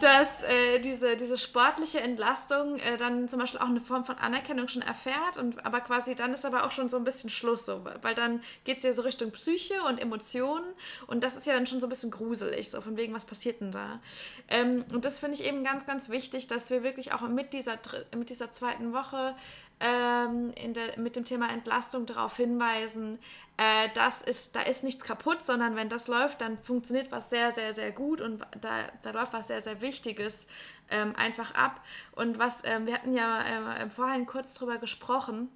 dass 0.00 0.42
äh, 0.42 0.80
diese, 0.80 1.16
diese 1.16 1.38
sportliche 1.38 2.00
Entlastung 2.00 2.78
äh, 2.78 2.96
dann 2.96 3.28
zum 3.28 3.38
Beispiel 3.38 3.60
auch 3.60 3.68
eine 3.68 3.80
Form 3.80 4.04
von 4.04 4.16
Anerkennung 4.16 4.68
schon 4.68 4.82
erfährt, 4.82 5.36
und, 5.36 5.64
aber 5.64 5.80
quasi 5.80 6.14
dann 6.14 6.32
ist 6.32 6.44
aber 6.44 6.64
auch 6.64 6.72
schon 6.72 6.88
so 6.88 6.96
ein 6.96 7.04
bisschen 7.04 7.30
Schluss, 7.30 7.66
so, 7.66 7.84
weil 8.02 8.14
dann 8.14 8.42
geht 8.64 8.78
es 8.78 8.82
ja 8.82 8.92
so 8.92 9.02
Richtung 9.02 9.30
Psyche 9.32 9.82
und 9.88 10.00
Emotionen 10.00 10.66
und 11.06 11.24
das 11.24 11.36
ist 11.36 11.46
ja 11.46 11.54
dann 11.54 11.66
schon 11.66 11.80
so 11.80 11.86
ein 11.86 11.90
bisschen 11.90 12.10
gruselig, 12.10 12.70
so 12.70 12.80
von 12.80 12.96
wegen, 12.96 13.14
was 13.14 13.24
passiert 13.24 13.60
denn 13.60 13.70
da? 13.70 14.00
Ähm, 14.48 14.84
und 14.92 15.04
das 15.04 15.18
finde 15.18 15.34
ich 15.34 15.44
eben 15.44 15.64
ganz, 15.64 15.86
ganz 15.86 16.08
wichtig, 16.08 16.46
dass 16.46 16.70
wir 16.70 16.82
wirklich 16.82 17.12
auch 17.12 17.22
mit 17.22 17.52
dieser, 17.52 17.78
mit 18.16 18.30
dieser 18.30 18.50
zweiten 18.50 18.92
Woche 18.92 19.34
ähm, 19.80 20.52
der, 20.74 20.98
mit 20.98 21.16
dem 21.16 21.24
Thema 21.24 21.50
Entlastung 21.50 22.06
darauf 22.06 22.36
hinweisen, 22.36 23.18
äh, 23.56 23.88
das 23.94 24.22
ist, 24.22 24.56
da 24.56 24.62
ist 24.62 24.82
nichts 24.82 25.04
kaputt, 25.04 25.42
sondern 25.42 25.76
wenn 25.76 25.88
das 25.88 26.08
läuft, 26.08 26.40
dann 26.40 26.58
funktioniert 26.58 27.12
was 27.12 27.30
sehr, 27.30 27.52
sehr, 27.52 27.72
sehr 27.72 27.92
gut 27.92 28.20
und 28.20 28.42
da, 28.60 28.84
da 29.02 29.10
läuft 29.10 29.32
was 29.32 29.48
sehr, 29.48 29.60
sehr 29.60 29.80
Wichtiges 29.80 30.46
ähm, 30.90 31.14
einfach 31.16 31.54
ab. 31.54 31.80
Und 32.12 32.38
was, 32.38 32.58
ähm, 32.64 32.86
wir 32.86 32.94
hatten 32.94 33.14
ja 33.14 33.42
äh, 33.42 33.90
vorhin 33.90 34.26
kurz 34.26 34.54
drüber 34.54 34.78
gesprochen, 34.78 35.48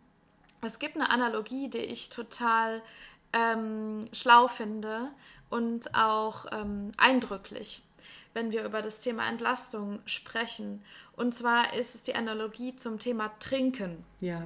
es 0.63 0.79
gibt 0.79 0.97
eine 0.97 1.11
Analogie, 1.11 1.69
die 1.69 1.79
ich 1.79 2.09
total 2.09 2.83
ähm, 3.33 4.09
schlau 4.13 4.49
finde 4.49 5.11
und 5.51 5.95
auch 5.95 6.47
ähm, 6.53 6.93
eindrücklich 6.97 7.83
wenn 8.39 8.53
wir 8.53 8.65
über 8.65 8.83
das 8.83 9.01
Thema 9.01 9.29
Entlastung 9.29 9.99
sprechen. 10.07 10.81
Und 11.17 11.35
zwar 11.35 11.75
ist 11.75 11.97
es 11.97 12.03
die 12.03 12.15
Analogie 12.15 12.77
zum 12.77 13.01
Thema 13.01 13.33
Trinken. 13.41 14.05
Ja, 14.21 14.45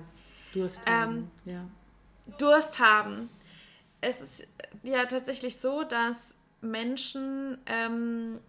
Durst 0.55 0.81
ähm, 0.87 0.93
haben. 0.93 1.31
Ähm, 1.47 1.53
ja. 1.53 1.65
Durst 2.39 2.79
haben. 2.79 3.29
Es 4.01 4.23
ist 4.23 4.49
ja 4.83 5.05
tatsächlich 5.05 5.59
so, 5.59 5.85
dass 5.85 6.39
Menschen, 6.63 7.59
ähm, 7.67 8.41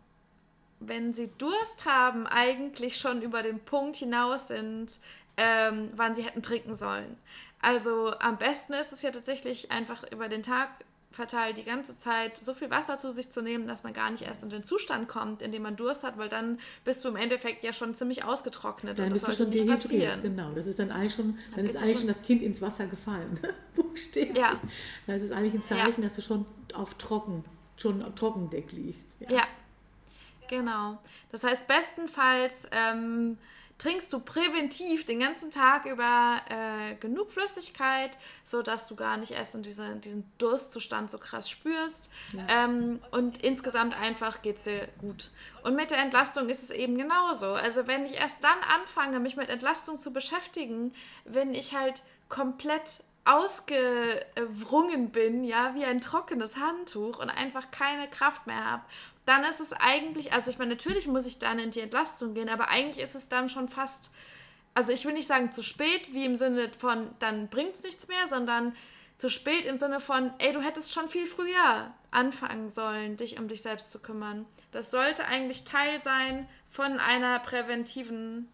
wenn 0.80 1.14
sie 1.14 1.30
Durst 1.38 1.86
haben, 1.86 2.26
eigentlich 2.26 2.98
schon 2.98 3.22
über 3.22 3.44
den 3.44 3.60
Punkt 3.60 3.98
hinaus 3.98 4.48
sind, 4.48 4.98
ähm, 5.36 5.92
wann 5.96 6.16
sie 6.16 6.24
hätten 6.24 6.42
trinken 6.42 6.74
sollen. 6.74 7.18
Also 7.62 8.14
am 8.20 8.38
besten 8.38 8.74
ist 8.74 8.94
es 8.94 9.02
ja 9.02 9.12
tatsächlich 9.12 9.72
einfach 9.72 10.10
über 10.10 10.30
den 10.30 10.42
Tag 10.42 10.70
verteilt 11.14 11.60
die 11.60 11.64
ganze 11.64 11.98
Zeit 11.98 12.36
so 12.36 12.54
viel 12.54 12.70
Wasser 12.70 12.98
zu 12.98 13.12
sich 13.12 13.30
zu 13.30 13.42
nehmen, 13.42 13.68
dass 13.68 13.84
man 13.84 13.94
gar 13.94 14.10
nicht 14.10 14.24
erst 14.24 14.44
in 14.44 14.50
den 14.50 14.64
Zustand 14.64 15.08
kommt, 15.08 15.42
in 15.42 15.52
dem 15.52 15.62
man 15.62 15.76
Durst 15.76 16.04
hat, 16.04 16.18
weil 16.18 16.28
dann 16.28 16.60
bist 16.84 17.06
du 17.06 17.10
im 17.10 17.16
Endeffekt 17.16 17.64
ja 17.64 17.72
schon 17.72 17.94
ziemlich 17.94 18.24
ausgetrocknet 18.24 18.98
dann 18.98 19.06
und 19.06 19.12
das 19.12 19.22
sollte 19.22 19.46
nicht 19.46 19.66
passieren. 19.66 20.22
Genau, 20.22 20.52
das 20.54 20.68
ist 20.68 20.80
dann 20.80 20.92
eigentlich 20.92 21.14
schon, 21.14 21.36
dann, 21.36 21.58
dann 21.58 21.66
ist 21.66 21.78
eigentlich 21.78 22.00
schon 22.00 22.08
das 22.08 22.22
Kind 22.24 22.42
ins 22.42 22.62
Wasser 22.62 22.88
gefallen, 22.88 23.40
buchstäblich. 23.76 24.38
Ja. 24.38 24.60
Das 25.06 25.22
ist 25.22 25.32
eigentlich 25.32 25.54
ein 25.54 25.62
Zeichen, 25.62 26.02
ja. 26.02 26.04
dass 26.04 26.16
du 26.16 26.22
schon 26.22 26.46
auf 26.74 26.96
trocken, 26.96 27.46
schon 27.78 28.02
auf 28.02 28.16
Trockendeck 28.16 28.72
liegst. 28.72 29.16
Ja. 29.20 29.38
ja. 29.38 29.44
Genau. 30.50 31.00
Das 31.32 31.44
heißt, 31.44 31.68
bestenfalls 31.68 32.68
ähm, 32.72 33.38
trinkst 33.84 34.14
du 34.14 34.20
präventiv 34.20 35.06
den 35.06 35.20
ganzen 35.20 35.52
Tag 35.52 35.86
über 35.86 36.42
äh, 36.50 36.96
genug 36.96 37.32
Flüssigkeit, 37.32 38.18
sodass 38.46 38.88
du 38.88 38.96
gar 38.96 39.18
nicht 39.18 39.32
erst 39.32 39.56
in 39.56 39.62
diese, 39.62 39.98
diesen 39.98 40.24
Durstzustand 40.38 41.12
so 41.12 41.18
krass 41.18 41.50
spürst. 41.50 42.10
Ja. 42.32 42.64
Ähm, 42.64 43.02
und 43.12 43.44
insgesamt 43.44 43.94
einfach 44.00 44.42
geht 44.42 44.60
es 44.60 44.64
dir 44.64 44.88
gut. 45.00 45.32
Und 45.64 45.76
mit 45.76 45.92
der 45.92 45.98
Entlastung 45.98 46.48
ist 46.48 46.64
es 46.64 46.72
eben 46.72 46.98
genauso. 46.98 47.48
Also 47.48 47.86
wenn 47.86 48.06
ich 48.06 48.14
erst 48.14 48.42
dann 48.46 48.58
anfange, 48.74 49.20
mich 49.20 49.36
mit 49.36 49.50
Entlastung 49.50 49.98
zu 49.98 50.14
beschäftigen, 50.14 50.94
wenn 51.26 51.54
ich 51.54 51.76
halt 51.76 52.04
komplett 52.30 53.04
ausgewrungen 53.26 55.10
bin, 55.10 55.44
ja, 55.44 55.76
wie 55.76 55.86
ein 55.86 56.02
trockenes 56.02 56.58
Handtuch 56.58 57.20
und 57.20 57.30
einfach 57.30 57.72
keine 57.72 58.10
Kraft 58.10 58.48
mehr 58.48 58.70
habe 58.70 58.84
dann 59.26 59.44
ist 59.44 59.60
es 59.60 59.74
eigentlich, 59.74 60.34
also 60.34 60.52
ich 60.52 60.58
meine, 60.58 60.72
natürlich 60.72 61.08
muss 61.08 61.26
ich 61.26 61.40
dann 61.40 61.60
in 61.60 61.72
die 61.72 61.80
Entlastung 61.80 62.34
gehen, 62.34 62.50
aber 62.50 62.70
eigentlich 62.70 63.04
ist 63.04 63.16
es 63.16 63.30
dann 63.30 63.50
schon 63.50 63.70
fast, 63.70 64.12
also 64.74 64.92
ich 64.92 65.06
will 65.06 65.14
nicht 65.14 65.28
sagen 65.28 65.52
zu 65.52 65.64
spät, 65.64 66.14
wie 66.14 66.26
im 66.26 66.36
Sinne 66.36 66.72
von, 66.78 67.14
dann 67.20 67.50
bringt 67.50 67.76
es 67.76 67.84
nichts 67.84 68.08
mehr, 68.08 68.28
sondern 68.28 68.76
zu 69.18 69.30
spät 69.30 69.66
im 69.66 69.78
Sinne 69.78 70.00
von, 70.00 70.34
ey, 70.40 70.54
du 70.54 70.62
hättest 70.62 70.92
schon 70.92 71.08
viel 71.08 71.26
früher 71.26 71.94
anfangen 72.12 72.70
sollen, 72.70 73.16
dich 73.18 73.40
um 73.40 73.48
dich 73.48 73.62
selbst 73.62 73.92
zu 73.92 74.00
kümmern. 74.00 74.46
Das 74.72 74.92
sollte 74.92 75.26
eigentlich 75.26 75.64
Teil 75.64 76.02
sein 76.02 76.48
von 76.70 77.00
einer 77.00 77.40
präventiven 77.40 78.50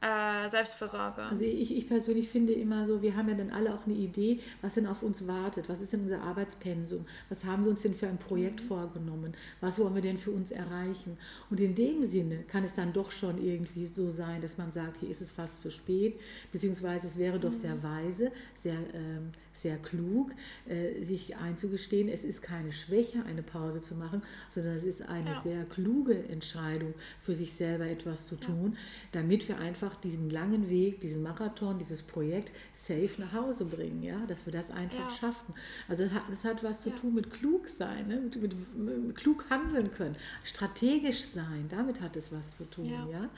äh, 0.00 0.48
Selbstversorge. 0.48 1.22
Also 1.22 1.44
ich, 1.44 1.76
ich 1.76 1.86
persönlich 1.86 2.28
finde 2.28 2.52
immer 2.52 2.86
so, 2.86 3.02
wir 3.02 3.16
haben 3.16 3.28
ja 3.28 3.34
dann 3.34 3.50
alle 3.50 3.74
auch 3.74 3.84
eine 3.86 3.94
Idee, 3.94 4.40
was 4.62 4.74
denn 4.74 4.86
auf 4.86 5.02
uns 5.02 5.26
wartet, 5.26 5.68
was 5.68 5.80
ist 5.80 5.92
denn 5.92 6.00
unser 6.00 6.22
Arbeitspensum, 6.22 7.04
was 7.28 7.44
haben 7.44 7.64
wir 7.64 7.70
uns 7.70 7.82
denn 7.82 7.94
für 7.94 8.08
ein 8.08 8.18
Projekt 8.18 8.62
mhm. 8.62 8.68
vorgenommen, 8.68 9.32
was 9.60 9.78
wollen 9.78 9.94
wir 9.94 10.02
denn 10.02 10.16
für 10.16 10.30
uns 10.30 10.50
erreichen. 10.50 11.18
Und 11.50 11.60
in 11.60 11.74
dem 11.74 12.02
Sinne 12.04 12.44
kann 12.44 12.64
es 12.64 12.74
dann 12.74 12.92
doch 12.92 13.10
schon 13.10 13.44
irgendwie 13.44 13.86
so 13.86 14.10
sein, 14.10 14.40
dass 14.40 14.56
man 14.56 14.72
sagt, 14.72 14.98
hier 14.98 15.10
ist 15.10 15.20
es 15.20 15.32
fast 15.32 15.60
zu 15.60 15.70
spät, 15.70 16.18
beziehungsweise 16.50 17.06
es 17.06 17.18
wäre 17.18 17.38
doch 17.38 17.50
mhm. 17.50 17.54
sehr 17.54 17.82
weise, 17.82 18.32
sehr 18.56 18.78
ähm, 18.94 19.32
sehr 19.52 19.76
klug, 19.76 20.30
äh, 20.68 21.02
sich 21.02 21.36
einzugestehen, 21.36 22.08
es 22.08 22.24
ist 22.24 22.42
keine 22.42 22.72
Schwäche, 22.72 23.24
eine 23.24 23.42
Pause 23.42 23.80
zu 23.80 23.94
machen, 23.94 24.22
sondern 24.50 24.74
es 24.74 24.84
ist 24.84 25.02
eine 25.02 25.30
ja. 25.30 25.40
sehr 25.40 25.64
kluge 25.64 26.28
Entscheidung, 26.28 26.94
für 27.20 27.34
sich 27.34 27.52
selber 27.52 27.86
etwas 27.86 28.26
zu 28.26 28.36
tun, 28.36 28.72
ja. 28.72 28.78
damit 29.12 29.48
wir 29.48 29.58
einfach 29.58 29.96
diesen 29.96 30.30
langen 30.30 30.68
Weg, 30.70 31.00
diesen 31.00 31.22
Marathon, 31.22 31.78
dieses 31.78 32.02
Projekt 32.02 32.52
safe 32.74 33.10
nach 33.18 33.32
Hause 33.32 33.64
bringen, 33.64 34.02
ja, 34.02 34.24
dass 34.26 34.46
wir 34.46 34.52
das 34.52 34.70
einfach 34.70 35.10
ja. 35.10 35.10
schaffen. 35.10 35.54
Also 35.88 36.08
das 36.30 36.44
hat, 36.44 36.62
was 36.62 36.80
zu 36.80 36.90
tun 36.90 37.14
mit 37.14 37.30
klug 37.30 37.68
sein, 37.68 38.08
ne? 38.08 38.20
mit, 38.20 38.40
mit, 38.40 38.78
mit, 38.78 39.14
klug 39.16 39.44
handeln 39.50 39.90
können, 39.90 40.16
strategisch 40.44 41.22
sein, 41.22 41.66
damit 41.68 42.00
hat 42.00 42.16
es 42.16 42.32
was 42.32 42.56
zu 42.56 42.64
tun, 42.64 42.86
ja. 43.10 43.28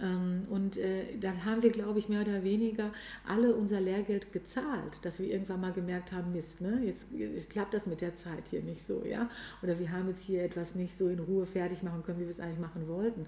Ähm, 0.00 0.42
und 0.48 0.76
äh, 0.76 1.16
da 1.18 1.32
haben 1.44 1.62
wir, 1.62 1.70
glaube 1.70 1.98
ich, 1.98 2.08
mehr 2.08 2.22
oder 2.22 2.42
weniger 2.42 2.92
alle 3.26 3.54
unser 3.54 3.80
Lehrgeld 3.80 4.32
gezahlt, 4.32 4.98
dass 5.02 5.18
wir 5.18 5.28
irgendwann 5.28 5.60
mal 5.60 5.67
mal 5.68 5.74
gemerkt 5.74 6.12
haben, 6.12 6.32
Mist, 6.32 6.60
ne? 6.60 6.80
jetzt, 6.84 7.06
jetzt 7.12 7.50
klappt 7.50 7.74
das 7.74 7.86
mit 7.86 8.00
der 8.00 8.14
Zeit 8.14 8.48
hier 8.50 8.62
nicht 8.62 8.82
so, 8.82 9.04
ja, 9.04 9.28
oder 9.62 9.78
wir 9.78 9.92
haben 9.92 10.08
jetzt 10.08 10.22
hier 10.22 10.42
etwas 10.42 10.74
nicht 10.74 10.94
so 10.94 11.08
in 11.08 11.18
Ruhe 11.18 11.46
fertig 11.46 11.82
machen 11.82 12.02
können, 12.02 12.18
wie 12.18 12.24
wir 12.24 12.30
es 12.30 12.40
eigentlich 12.40 12.58
machen 12.58 12.88
wollten, 12.88 13.26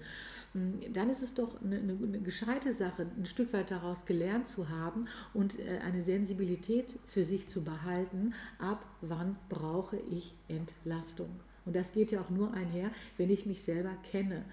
hm, 0.53 0.93
dann 0.93 1.09
ist 1.09 1.23
es 1.23 1.33
doch 1.33 1.61
eine, 1.61 1.77
eine, 1.77 1.93
eine 1.93 2.19
gescheite 2.19 2.73
Sache, 2.73 3.07
ein 3.17 3.25
Stück 3.25 3.53
weit 3.53 3.71
daraus 3.71 4.05
gelernt 4.05 4.47
zu 4.47 4.69
haben 4.69 5.07
und 5.33 5.59
äh, 5.59 5.79
eine 5.85 6.01
Sensibilität 6.01 6.99
für 7.07 7.23
sich 7.23 7.47
zu 7.47 7.63
behalten, 7.63 8.33
ab 8.59 8.85
wann 9.01 9.37
brauche 9.49 9.97
ich 10.09 10.33
Entlastung. 10.47 11.29
Und 11.65 11.75
das 11.75 11.93
geht 11.93 12.11
ja 12.11 12.21
auch 12.21 12.29
nur 12.29 12.53
einher, 12.53 12.89
wenn 13.17 13.29
ich 13.29 13.45
mich 13.45 13.61
selber 13.61 13.95
kenne. 14.11 14.43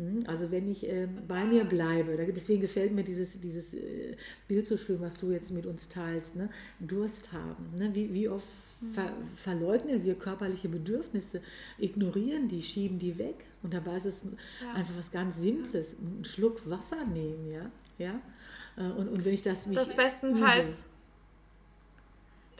Hm? 0.00 0.20
Also 0.26 0.50
wenn 0.50 0.70
ich 0.70 0.88
äh, 0.88 1.06
bei 1.28 1.44
mir 1.44 1.64
bleibe, 1.64 2.16
deswegen 2.34 2.62
gefällt 2.62 2.92
mir 2.92 3.04
dieses, 3.04 3.38
dieses 3.38 3.74
äh, 3.74 4.16
Bild 4.48 4.64
so 4.66 4.78
schön, 4.78 5.00
was 5.00 5.14
du 5.14 5.30
jetzt 5.30 5.52
mit 5.52 5.66
uns 5.66 5.88
teilst, 5.90 6.36
ne? 6.36 6.48
Durst 6.80 7.32
haben. 7.32 7.66
Ne? 7.78 7.90
Wie, 7.94 8.12
wie 8.14 8.28
oft 8.28 8.46
ver 8.94 9.12
verleugnen 9.36 10.02
wir 10.04 10.14
körperliche 10.14 10.70
Bedürfnisse, 10.70 11.42
ignorieren 11.78 12.48
die, 12.48 12.62
schieben 12.62 12.98
die 12.98 13.18
weg. 13.18 13.44
Und 13.62 13.74
dabei 13.74 13.98
ist 13.98 14.06
es 14.06 14.24
ja. 14.62 14.72
einfach 14.72 14.96
was 14.96 15.10
ganz 15.10 15.36
Simples, 15.36 15.94
einen 16.00 16.24
Schluck 16.24 16.68
Wasser 16.68 17.04
nehmen, 17.04 17.50
ja. 17.50 17.70
ja? 17.98 18.20
Äh, 18.78 18.90
und, 18.92 19.08
und 19.08 19.24
wenn 19.26 19.34
ich 19.34 19.42
das 19.42 19.66
mich 19.66 19.76
Das 19.76 19.94
bestenfalls 19.94 20.84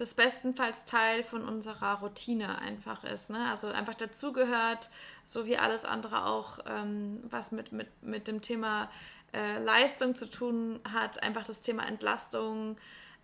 das 0.01 0.15
bestenfalls 0.15 0.87
Teil 0.87 1.23
von 1.23 1.47
unserer 1.47 1.99
Routine 1.99 2.59
einfach 2.59 3.05
ist. 3.05 3.29
Ne? 3.29 3.51
Also 3.51 3.67
einfach 3.67 3.95
dazugehört, 3.95 4.89
so 5.27 5.45
wie 5.45 5.59
alles 5.59 5.85
andere 5.85 6.25
auch, 6.25 6.59
ähm, 6.67 7.23
was 7.29 7.53
mit, 7.53 7.73
mit, 7.73 7.89
mit 8.03 8.27
dem 8.27 8.41
Thema 8.41 8.91
äh, 9.35 9.59
Leistung 9.63 10.15
zu 10.15 10.25
tun 10.25 10.81
hat, 10.91 11.23
einfach 11.23 11.45
das 11.45 11.61
Thema 11.61 11.87
Entlastung, 11.87 12.79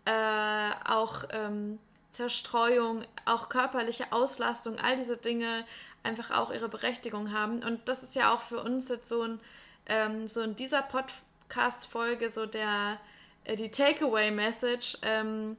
äh, 0.05 0.71
auch 0.85 1.25
ähm, 1.31 1.79
Zerstreuung, 2.11 3.07
auch 3.25 3.49
körperliche 3.49 4.13
Auslastung, 4.13 4.79
all 4.79 4.97
diese 4.97 5.17
Dinge 5.17 5.65
einfach 6.03 6.31
auch 6.31 6.53
ihre 6.53 6.69
Berechtigung 6.69 7.33
haben. 7.33 7.63
Und 7.63 7.89
das 7.89 8.03
ist 8.03 8.15
ja 8.15 8.35
auch 8.35 8.43
für 8.43 8.63
uns 8.63 8.91
jetzt 8.91 9.09
so 9.09 9.23
ein, 9.23 9.41
ähm, 9.87 10.29
so 10.29 10.43
in 10.43 10.55
dieser 10.55 10.83
Podcast-Folge 10.83 12.29
so 12.29 12.45
der, 12.45 13.01
äh, 13.45 13.57
die 13.57 13.71
Takeaway-Message, 13.71 14.99
ähm, 15.01 15.57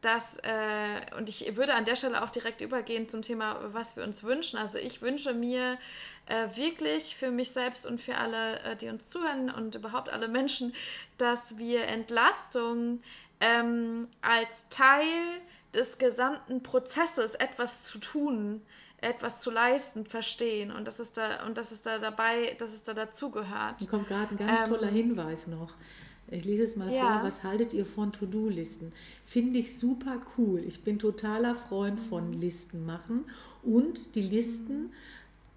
dass, 0.00 0.38
äh, 0.38 1.16
und 1.18 1.28
ich 1.28 1.56
würde 1.56 1.74
an 1.74 1.84
der 1.84 1.96
Stelle 1.96 2.22
auch 2.22 2.30
direkt 2.30 2.60
übergehen 2.60 3.08
zum 3.08 3.22
Thema, 3.22 3.58
was 3.72 3.96
wir 3.96 4.04
uns 4.04 4.22
wünschen. 4.22 4.56
Also 4.58 4.78
ich 4.78 5.02
wünsche 5.02 5.34
mir 5.34 5.78
äh, 6.26 6.46
wirklich 6.56 7.16
für 7.16 7.30
mich 7.30 7.50
selbst 7.50 7.86
und 7.86 8.00
für 8.00 8.16
alle, 8.16 8.60
äh, 8.60 8.76
die 8.76 8.88
uns 8.88 9.08
zuhören 9.08 9.50
und 9.50 9.74
überhaupt 9.74 10.08
alle 10.08 10.28
Menschen, 10.28 10.74
dass 11.18 11.58
wir 11.58 11.84
Entlastung 11.84 13.02
ähm, 13.40 14.08
als 14.22 14.68
Teil 14.68 15.06
des 15.74 15.98
gesamten 15.98 16.62
Prozesses 16.62 17.34
etwas 17.34 17.82
zu 17.82 17.98
tun, 17.98 18.62
etwas 18.98 19.40
zu 19.40 19.50
leisten, 19.50 20.06
verstehen 20.06 20.70
und 20.70 20.86
dass 20.86 20.98
es 20.98 21.12
da 21.12 21.44
und 21.46 21.56
dass 21.56 21.72
es 21.72 21.82
da 21.82 21.98
dabei, 21.98 22.54
dass 22.58 22.72
es 22.72 22.82
da 22.82 22.94
dazugehört. 22.94 23.80
Da 23.80 23.86
kommt 23.86 24.08
gerade 24.08 24.34
ein 24.34 24.36
ganz 24.36 24.60
ähm, 24.60 24.66
toller 24.66 24.88
Hinweis 24.88 25.46
noch. 25.46 25.74
Ich 26.30 26.44
lese 26.44 26.62
es 26.62 26.76
mal 26.76 26.92
ja. 26.92 27.18
vor. 27.18 27.26
Was 27.26 27.42
haltet 27.42 27.74
ihr 27.74 27.84
von 27.84 28.12
To-Do-Listen? 28.12 28.92
Finde 29.24 29.58
ich 29.58 29.78
super 29.78 30.20
cool. 30.38 30.60
Ich 30.60 30.82
bin 30.82 30.98
totaler 30.98 31.56
Freund 31.56 32.00
von 32.00 32.28
mhm. 32.30 32.40
Listen 32.40 32.86
machen 32.86 33.24
und 33.62 34.14
die 34.14 34.22
Listen, 34.22 34.82
mhm. 34.82 34.90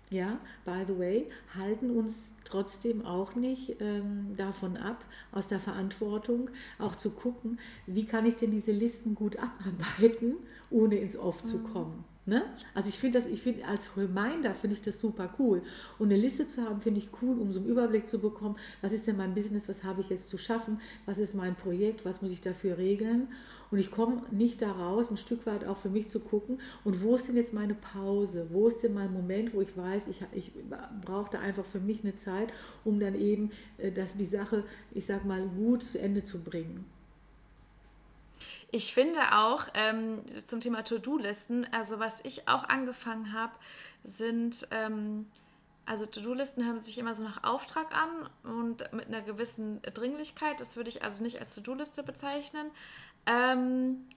ja, 0.10 0.40
by 0.66 0.84
the 0.88 0.98
way, 0.98 1.28
halten 1.56 1.92
uns 1.92 2.30
trotzdem 2.44 3.06
auch 3.06 3.36
nicht 3.36 3.78
ähm, 3.80 4.34
davon 4.36 4.78
ab, 4.78 5.06
aus 5.32 5.48
der 5.48 5.60
Verantwortung 5.60 6.50
auch 6.80 6.96
zu 6.96 7.12
gucken, 7.12 7.60
wie 7.88 8.06
kann 8.06 8.26
ich 8.26 8.36
denn 8.36 8.52
diese 8.52 8.72
Listen 8.72 9.16
gut 9.16 9.38
abarbeiten, 9.40 10.36
ohne 10.70 10.96
ins 10.96 11.18
Off 11.18 11.44
mhm. 11.44 11.48
zu 11.48 11.60
kommen. 11.60 12.04
Ne? 12.26 12.42
Also 12.74 12.88
ich 12.88 12.98
finde 13.00 13.20
das, 13.20 13.28
ich 13.28 13.42
finde 13.42 13.66
als 13.66 13.98
Reminder 13.98 14.56
finde 14.56 14.78
ich 14.78 14.82
das 14.82 14.98
super 14.98 15.34
cool. 15.40 15.62
Und 16.00 16.08
eine 16.08 16.16
Liste 16.18 16.48
zu 16.48 16.62
haben, 16.62 16.80
finde 16.80 17.00
ich 17.00 17.10
cool, 17.22 17.38
um 17.38 17.52
so 17.52 17.60
einen 17.60 17.68
Überblick 17.68 18.08
zu 18.08 18.20
bekommen, 18.20 18.56
was 18.82 18.94
ist 18.94 19.08
denn 19.08 19.18
mein 19.18 19.34
Business, 19.34 19.68
was 19.68 19.84
habe 19.84 20.00
ich 20.00 20.10
jetzt 20.10 20.30
zu 20.30 20.38
schaffen, 20.38 20.80
was 21.06 21.18
ist 21.18 21.36
mein 21.36 21.56
Projekt, 21.56 22.06
was 22.06 22.22
muss 22.22 22.32
ich 22.32 22.40
dafür 22.40 22.78
regeln. 22.78 23.28
Und 23.72 23.80
ich 23.80 23.92
komme 23.92 24.22
nicht 24.32 24.62
da 24.62 24.72
raus, 24.72 25.12
ein 25.12 25.18
Stück 25.18 25.46
weit 25.46 25.66
auch 25.66 25.78
für 25.78 25.90
mich 25.90 26.08
zu 26.08 26.22
gucken, 26.22 26.60
und 26.86 27.04
wo 27.04 27.16
ist 27.16 27.28
denn 27.28 27.36
jetzt 27.36 27.54
meine 27.54 27.74
Pause? 27.74 28.48
Wo 28.52 28.68
ist 28.68 28.84
denn 28.84 28.94
mein 28.94 29.12
Moment, 29.12 29.54
wo 29.54 29.60
ich 29.60 29.76
weiß, 29.76 30.08
ich, 30.08 30.22
ich 30.32 30.52
brauche 31.04 31.32
da 31.32 31.40
einfach 31.40 31.66
für 31.66 31.80
mich 31.80 32.04
eine 32.04 32.16
Zeit, 32.16 32.54
um 32.86 33.00
dann 33.02 33.16
eben 33.16 33.52
äh, 33.80 33.92
dass 33.92 34.16
die 34.16 34.26
Sache, 34.26 34.64
ich 34.94 35.06
sag 35.06 35.26
mal, 35.26 35.46
gut 35.46 35.84
zu 35.84 36.00
Ende 36.00 36.24
zu 36.24 36.42
bringen. 36.42 36.86
Ich 38.76 38.92
finde 38.96 39.20
auch 39.34 39.68
ähm, 39.76 40.24
zum 40.44 40.60
Thema 40.60 40.84
To-Do-Listen, 40.84 41.68
also 41.72 42.00
was 42.00 42.26
ich 42.26 42.48
auch 42.48 42.64
angefangen 42.64 43.32
habe, 43.32 43.54
sind, 44.04 44.68
ähm, 44.72 45.28
also 45.86 46.08
To-Do-Listen 46.08 46.66
hören 46.66 46.80
sich 46.80 46.98
immer 46.98 47.14
so 47.14 47.22
nach 47.22 47.44
Auftrag 47.44 47.96
an 47.96 48.28
und 48.58 48.92
mit 48.92 49.10
einer 49.10 49.22
gewissen 49.22 49.80
Dringlichkeit. 49.84 50.60
Das 50.60 50.76
würde 50.76 50.90
ich 50.90 51.04
also 51.04 51.22
nicht 51.22 51.40
als 51.40 51.54
To-Do-Liste 51.54 52.02
bezeichnen. 52.02 52.72
Ähm, 53.28 54.08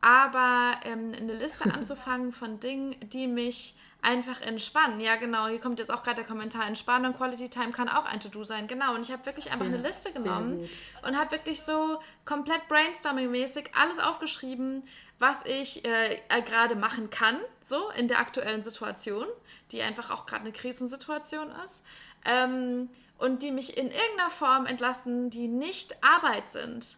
aber 0.00 0.80
ähm, 0.84 1.12
eine 1.16 1.34
Liste 1.34 1.72
anzufangen 1.72 2.32
von 2.32 2.60
Dingen, 2.60 2.96
die 3.10 3.26
mich 3.26 3.74
einfach 4.02 4.40
entspannen. 4.40 5.00
Ja, 5.00 5.16
genau. 5.16 5.48
Hier 5.48 5.60
kommt 5.60 5.78
jetzt 5.78 5.90
auch 5.90 6.02
gerade 6.02 6.16
der 6.16 6.24
Kommentar. 6.24 6.66
Entspannen 6.66 7.12
und 7.12 7.16
Quality 7.16 7.48
Time 7.48 7.72
kann 7.72 7.88
auch 7.88 8.06
ein 8.06 8.20
To-Do 8.20 8.44
sein. 8.44 8.66
Genau. 8.66 8.94
Und 8.94 9.02
ich 9.02 9.12
habe 9.12 9.26
wirklich 9.26 9.50
einfach 9.50 9.66
ja, 9.66 9.74
eine 9.74 9.82
Liste 9.82 10.12
genommen 10.12 10.68
und 11.06 11.18
habe 11.18 11.32
wirklich 11.32 11.62
so 11.62 12.00
komplett 12.24 12.62
brainstorming-mäßig 12.68 13.70
alles 13.74 13.98
aufgeschrieben, 13.98 14.84
was 15.18 15.44
ich 15.44 15.84
äh, 15.84 16.14
äh, 16.28 16.42
gerade 16.42 16.76
machen 16.76 17.10
kann, 17.10 17.36
so 17.64 17.90
in 17.90 18.08
der 18.08 18.20
aktuellen 18.20 18.62
Situation, 18.62 19.26
die 19.70 19.82
einfach 19.82 20.10
auch 20.10 20.24
gerade 20.26 20.42
eine 20.42 20.52
Krisensituation 20.52 21.50
ist. 21.64 21.84
Ähm, 22.24 22.88
und 23.18 23.42
die 23.42 23.50
mich 23.50 23.76
in 23.76 23.88
irgendeiner 23.88 24.30
Form 24.30 24.64
entlasten, 24.64 25.28
die 25.28 25.46
nicht 25.46 26.02
Arbeit 26.02 26.48
sind. 26.48 26.96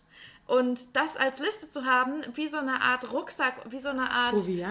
Und 0.53 0.97
das 0.97 1.17
als 1.17 1.39
Liste 1.39 1.67
zu 1.67 1.87
haben, 1.87 2.23
wie 2.35 2.47
so 2.47 2.59
eine 2.59 2.83
Art 2.83 3.11
Rucksack, 3.11 3.55
wie 3.71 3.79
so 3.79 3.89
eine 3.89 4.11
Art 4.11 4.35
äh, 4.47 4.67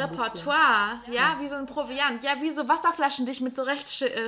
Repertoire, 0.00 1.02
ja. 1.08 1.12
ja. 1.12 1.36
wie 1.40 1.46
so 1.46 1.56
ein 1.56 1.66
Proviant, 1.66 2.24
ja, 2.24 2.40
wie 2.40 2.48
so 2.48 2.66
Wasserflaschen, 2.68 3.26
die 3.26 3.32
ich 3.32 3.42
mit 3.42 3.54
so 3.54 3.66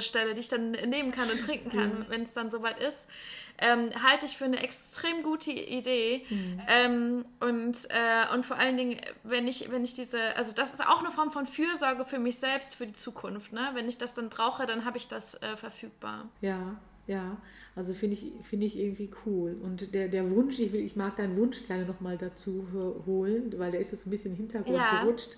stelle, 0.00 0.34
die 0.34 0.40
ich 0.40 0.50
dann 0.50 0.72
nehmen 0.72 1.10
kann 1.10 1.30
und 1.30 1.40
trinken 1.40 1.70
kann, 1.70 2.00
mhm. 2.00 2.06
wenn 2.10 2.24
es 2.24 2.34
dann 2.34 2.50
soweit 2.50 2.78
ist, 2.78 3.08
ähm, 3.56 3.90
halte 4.02 4.26
ich 4.26 4.36
für 4.36 4.44
eine 4.44 4.62
extrem 4.62 5.22
gute 5.22 5.50
Idee. 5.50 6.26
Mhm. 6.28 6.62
Ähm, 6.68 7.24
und, 7.40 7.78
äh, 7.88 8.34
und 8.34 8.44
vor 8.44 8.58
allen 8.58 8.76
Dingen, 8.76 9.00
wenn 9.22 9.48
ich, 9.48 9.70
wenn 9.70 9.84
ich 9.84 9.94
diese, 9.94 10.36
also 10.36 10.52
das 10.52 10.74
ist 10.74 10.86
auch 10.86 11.00
eine 11.00 11.10
Form 11.10 11.32
von 11.32 11.46
Fürsorge 11.46 12.04
für 12.04 12.18
mich 12.18 12.36
selbst, 12.36 12.74
für 12.76 12.86
die 12.86 12.92
Zukunft. 12.92 13.54
Ne? 13.54 13.70
Wenn 13.72 13.88
ich 13.88 13.96
das 13.96 14.12
dann 14.12 14.28
brauche, 14.28 14.66
dann 14.66 14.84
habe 14.84 14.98
ich 14.98 15.08
das 15.08 15.40
äh, 15.42 15.56
verfügbar. 15.56 16.28
Ja, 16.42 16.76
ja. 17.08 17.36
Also 17.74 17.94
finde 17.94 18.14
ich, 18.14 18.32
find 18.44 18.62
ich 18.62 18.76
irgendwie 18.76 19.10
cool. 19.26 19.56
Und 19.62 19.94
der, 19.94 20.08
der 20.08 20.30
Wunsch, 20.30 20.58
ich, 20.58 20.72
will, 20.72 20.84
ich 20.84 20.96
mag 20.96 21.16
deinen 21.16 21.36
Wunsch 21.36 21.66
gerne 21.66 21.84
nochmal 21.84 22.16
dazu 22.18 22.66
holen, 23.06 23.54
weil 23.56 23.72
der 23.72 23.80
ist 23.80 23.92
jetzt 23.92 24.06
ein 24.06 24.10
bisschen 24.10 24.32
im 24.32 24.36
Hintergrund 24.36 24.76
ja. 24.76 25.02
gerutscht. 25.02 25.36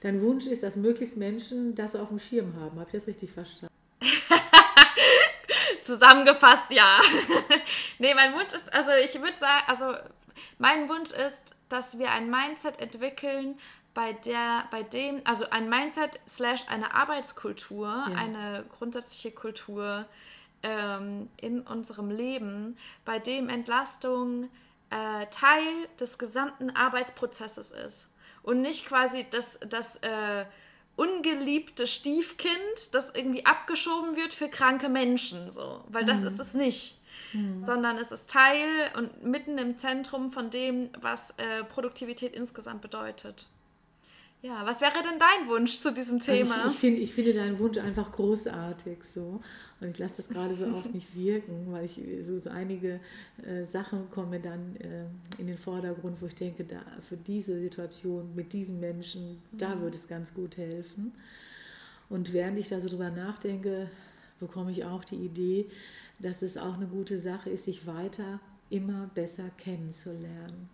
Dein 0.00 0.20
Wunsch 0.20 0.46
ist, 0.46 0.62
dass 0.62 0.74
möglichst 0.74 1.16
Menschen 1.16 1.74
das 1.74 1.94
auf 1.94 2.08
dem 2.08 2.18
Schirm 2.18 2.56
haben. 2.56 2.78
Habe 2.78 2.88
ich 2.88 2.92
das 2.92 3.06
richtig 3.06 3.30
verstanden? 3.30 3.74
Zusammengefasst, 5.82 6.70
ja. 6.70 6.98
nee, 7.98 8.14
mein 8.14 8.34
Wunsch 8.34 8.52
ist, 8.52 8.72
also 8.72 8.90
ich 9.04 9.20
würde 9.20 9.38
sagen, 9.38 9.64
also 9.66 9.94
mein 10.58 10.88
Wunsch 10.88 11.10
ist, 11.10 11.56
dass 11.68 11.98
wir 11.98 12.10
ein 12.10 12.30
Mindset 12.30 12.80
entwickeln, 12.80 13.56
bei 13.94 14.12
der, 14.12 14.64
bei 14.70 14.82
dem, 14.82 15.20
also 15.24 15.44
ein 15.50 15.68
Mindset 15.68 16.20
slash 16.26 16.64
eine 16.68 16.94
Arbeitskultur, 16.94 17.86
ja. 17.86 18.14
eine 18.16 18.64
grundsätzliche 18.70 19.32
Kultur, 19.32 20.06
ähm, 20.62 21.28
in 21.40 21.60
unserem 21.62 22.10
Leben, 22.10 22.76
bei 23.04 23.18
dem 23.18 23.48
Entlastung 23.48 24.50
äh, 24.90 25.26
Teil 25.26 25.88
des 25.98 26.18
gesamten 26.18 26.70
Arbeitsprozesses 26.70 27.70
ist 27.70 28.08
und 28.42 28.60
nicht 28.60 28.86
quasi 28.86 29.26
das, 29.30 29.58
das 29.68 29.96
äh, 29.96 30.44
ungeliebte 30.96 31.86
Stiefkind, 31.86 32.92
das 32.92 33.14
irgendwie 33.14 33.46
abgeschoben 33.46 34.16
wird 34.16 34.34
für 34.34 34.48
kranke 34.48 34.88
Menschen, 34.88 35.50
so, 35.50 35.84
weil 35.88 36.04
das 36.04 36.20
mhm. 36.20 36.26
ist 36.26 36.40
es 36.40 36.54
nicht. 36.54 36.98
Mhm. 37.32 37.64
Sondern 37.64 37.96
es 37.96 38.12
ist 38.12 38.28
Teil 38.30 38.90
und 38.96 39.24
mitten 39.24 39.56
im 39.56 39.78
Zentrum 39.78 40.32
von 40.32 40.50
dem, 40.50 40.90
was 41.00 41.30
äh, 41.38 41.64
Produktivität 41.64 42.34
insgesamt 42.34 42.82
bedeutet. 42.82 43.46
Ja, 44.42 44.66
was 44.66 44.80
wäre 44.80 45.04
denn 45.04 45.20
dein 45.20 45.48
Wunsch 45.48 45.76
zu 45.76 45.92
diesem 45.92 46.18
Thema? 46.18 46.56
Also 46.56 46.68
ich, 46.68 46.74
ich, 46.74 46.80
find, 46.80 46.98
ich 46.98 47.14
finde 47.14 47.32
deinen 47.32 47.60
Wunsch 47.60 47.78
einfach 47.78 48.10
großartig 48.10 49.04
so. 49.04 49.40
Und 49.80 49.88
ich 49.88 49.98
lasse 49.98 50.16
das 50.16 50.28
gerade 50.28 50.52
so 50.54 50.66
auf 50.66 50.92
mich 50.92 51.14
wirken, 51.14 51.68
weil 51.70 51.84
ich 51.84 52.00
so, 52.26 52.40
so 52.40 52.50
einige 52.50 52.98
äh, 53.46 53.64
Sachen 53.66 54.10
kommen 54.10 54.42
dann 54.42 54.74
äh, 54.76 55.04
in 55.40 55.46
den 55.46 55.58
Vordergrund, 55.58 56.20
wo 56.20 56.26
ich 56.26 56.34
denke, 56.34 56.64
da, 56.64 56.82
für 57.08 57.16
diese 57.16 57.56
Situation 57.60 58.34
mit 58.34 58.52
diesen 58.52 58.80
Menschen, 58.80 59.40
mhm. 59.52 59.58
da 59.58 59.80
würde 59.80 59.96
es 59.96 60.08
ganz 60.08 60.34
gut 60.34 60.56
helfen. 60.56 61.12
Und 62.08 62.32
während 62.32 62.58
ich 62.58 62.68
da 62.68 62.80
so 62.80 62.88
drüber 62.88 63.10
nachdenke, 63.10 63.88
bekomme 64.40 64.72
ich 64.72 64.84
auch 64.84 65.04
die 65.04 65.24
Idee, 65.24 65.66
dass 66.18 66.42
es 66.42 66.56
auch 66.56 66.74
eine 66.74 66.86
gute 66.86 67.16
Sache 67.16 67.48
ist, 67.48 67.64
sich 67.64 67.86
weiter 67.86 68.40
immer 68.70 69.08
besser 69.14 69.50
kennenzulernen 69.56 70.68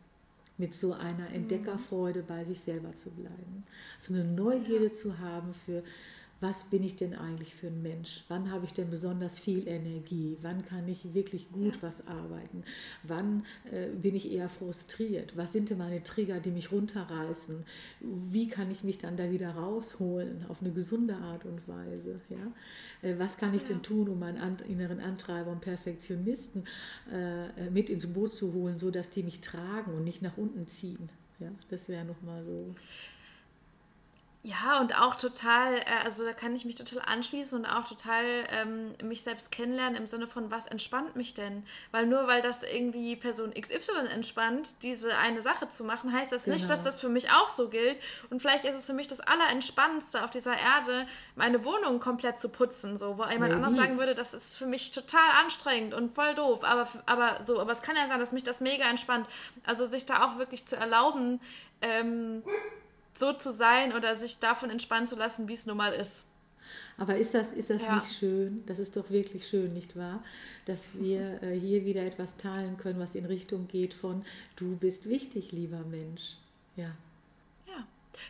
mit 0.58 0.74
so 0.74 0.92
einer 0.92 1.28
mhm. 1.28 1.34
Entdeckerfreude 1.34 2.22
bei 2.22 2.44
sich 2.44 2.60
selber 2.60 2.94
zu 2.94 3.10
bleiben. 3.10 3.64
So 4.00 4.14
eine 4.14 4.24
Neugierde 4.24 4.86
ja. 4.86 4.92
zu 4.92 5.18
haben 5.18 5.54
für, 5.54 5.82
was 6.40 6.64
bin 6.64 6.84
ich 6.84 6.94
denn 6.94 7.14
eigentlich 7.14 7.54
für 7.54 7.66
ein 7.66 7.82
Mensch? 7.82 8.24
Wann 8.28 8.52
habe 8.52 8.64
ich 8.64 8.72
denn 8.72 8.90
besonders 8.90 9.40
viel 9.40 9.66
Energie? 9.66 10.36
Wann 10.40 10.64
kann 10.64 10.86
ich 10.86 11.14
wirklich 11.14 11.50
gut 11.50 11.82
was 11.82 12.06
arbeiten? 12.06 12.62
Wann 13.02 13.44
äh, 13.72 13.88
bin 13.88 14.14
ich 14.14 14.30
eher 14.30 14.48
frustriert? 14.48 15.36
Was 15.36 15.52
sind 15.52 15.70
denn 15.70 15.78
meine 15.78 16.02
Trigger, 16.02 16.38
die 16.38 16.50
mich 16.50 16.70
runterreißen? 16.70 17.64
Wie 18.00 18.48
kann 18.48 18.70
ich 18.70 18.84
mich 18.84 18.98
dann 18.98 19.16
da 19.16 19.30
wieder 19.32 19.50
rausholen 19.50 20.46
auf 20.48 20.60
eine 20.60 20.70
gesunde 20.70 21.16
Art 21.16 21.44
und 21.44 21.66
Weise? 21.66 22.20
Ja? 22.28 23.08
Äh, 23.08 23.18
was 23.18 23.36
kann 23.36 23.54
ich 23.54 23.62
ja. 23.62 23.68
denn 23.68 23.82
tun, 23.82 24.08
um 24.08 24.20
meinen 24.20 24.38
an, 24.38 24.58
inneren 24.68 25.00
Antreiber 25.00 25.50
und 25.50 25.60
Perfektionisten 25.60 26.64
äh, 27.12 27.68
mit 27.70 27.90
ins 27.90 28.06
Boot 28.06 28.32
zu 28.32 28.52
holen, 28.52 28.78
sodass 28.78 29.10
die 29.10 29.24
mich 29.24 29.40
tragen 29.40 29.92
und 29.92 30.04
nicht 30.04 30.22
nach 30.22 30.36
unten 30.36 30.68
ziehen? 30.68 31.08
Ja, 31.40 31.50
das 31.68 31.88
wäre 31.88 32.04
nochmal 32.04 32.44
so. 32.44 32.74
Ja, 34.48 34.80
und 34.80 34.98
auch 34.98 35.16
total, 35.16 35.74
äh, 35.74 36.04
also 36.04 36.24
da 36.24 36.32
kann 36.32 36.56
ich 36.56 36.64
mich 36.64 36.74
total 36.74 37.02
anschließen 37.04 37.58
und 37.58 37.66
auch 37.66 37.86
total 37.86 38.24
ähm, 38.48 38.94
mich 39.02 39.22
selbst 39.22 39.52
kennenlernen 39.52 39.94
im 39.94 40.06
Sinne 40.06 40.26
von, 40.26 40.50
was 40.50 40.66
entspannt 40.66 41.16
mich 41.16 41.34
denn? 41.34 41.66
Weil 41.90 42.06
nur 42.06 42.26
weil 42.28 42.40
das 42.40 42.62
irgendwie 42.62 43.14
Person 43.14 43.52
XY 43.52 44.08
entspannt, 44.10 44.82
diese 44.82 45.18
eine 45.18 45.42
Sache 45.42 45.68
zu 45.68 45.84
machen, 45.84 46.14
heißt 46.14 46.32
das 46.32 46.44
genau. 46.44 46.54
nicht, 46.54 46.70
dass 46.70 46.78
genau. 46.78 46.88
das 46.88 46.98
für 46.98 47.10
mich 47.10 47.30
auch 47.30 47.50
so 47.50 47.68
gilt. 47.68 47.98
Und 48.30 48.40
vielleicht 48.40 48.64
ist 48.64 48.74
es 48.74 48.86
für 48.86 48.94
mich 48.94 49.06
das 49.06 49.20
Allerentspannendste 49.20 50.24
auf 50.24 50.30
dieser 50.30 50.56
Erde, 50.56 51.06
meine 51.36 51.62
Wohnung 51.66 52.00
komplett 52.00 52.40
zu 52.40 52.48
putzen, 52.48 52.96
so, 52.96 53.18
wo 53.18 53.26
jemand 53.26 53.52
anders 53.52 53.74
sagen 53.74 53.98
würde, 53.98 54.14
das 54.14 54.32
ist 54.32 54.56
für 54.56 54.66
mich 54.66 54.92
total 54.92 55.30
anstrengend 55.42 55.92
und 55.92 56.14
voll 56.14 56.34
doof. 56.34 56.64
Aber, 56.64 56.88
aber 57.04 57.44
so, 57.44 57.60
aber 57.60 57.72
es 57.72 57.82
kann 57.82 57.96
ja 57.96 58.08
sein, 58.08 58.18
dass 58.18 58.32
mich 58.32 58.44
das 58.44 58.62
mega 58.62 58.88
entspannt. 58.88 59.28
Also 59.66 59.84
sich 59.84 60.06
da 60.06 60.26
auch 60.26 60.38
wirklich 60.38 60.64
zu 60.64 60.74
erlauben, 60.74 61.38
ähm, 61.82 62.42
so 63.18 63.32
zu 63.32 63.52
sein 63.52 63.92
oder 63.94 64.16
sich 64.16 64.38
davon 64.38 64.70
entspannen 64.70 65.06
zu 65.06 65.16
lassen, 65.16 65.48
wie 65.48 65.54
es 65.54 65.66
nun 65.66 65.76
mal 65.76 65.92
ist. 65.92 66.24
Aber 66.96 67.16
ist 67.16 67.34
das, 67.34 67.52
ist 67.52 67.70
das 67.70 67.84
ja. 67.84 67.96
nicht 67.96 68.12
schön? 68.12 68.64
Das 68.66 68.78
ist 68.78 68.96
doch 68.96 69.08
wirklich 69.10 69.46
schön, 69.46 69.72
nicht 69.72 69.96
wahr? 69.96 70.22
Dass 70.66 70.88
wir 70.94 71.42
äh, 71.42 71.58
hier 71.58 71.84
wieder 71.84 72.04
etwas 72.04 72.36
teilen 72.36 72.76
können, 72.76 72.98
was 72.98 73.14
in 73.14 73.24
Richtung 73.24 73.68
geht 73.68 73.94
von, 73.94 74.24
du 74.56 74.76
bist 74.76 75.08
wichtig, 75.08 75.52
lieber 75.52 75.80
Mensch. 75.84 76.36
Ja. 76.76 76.90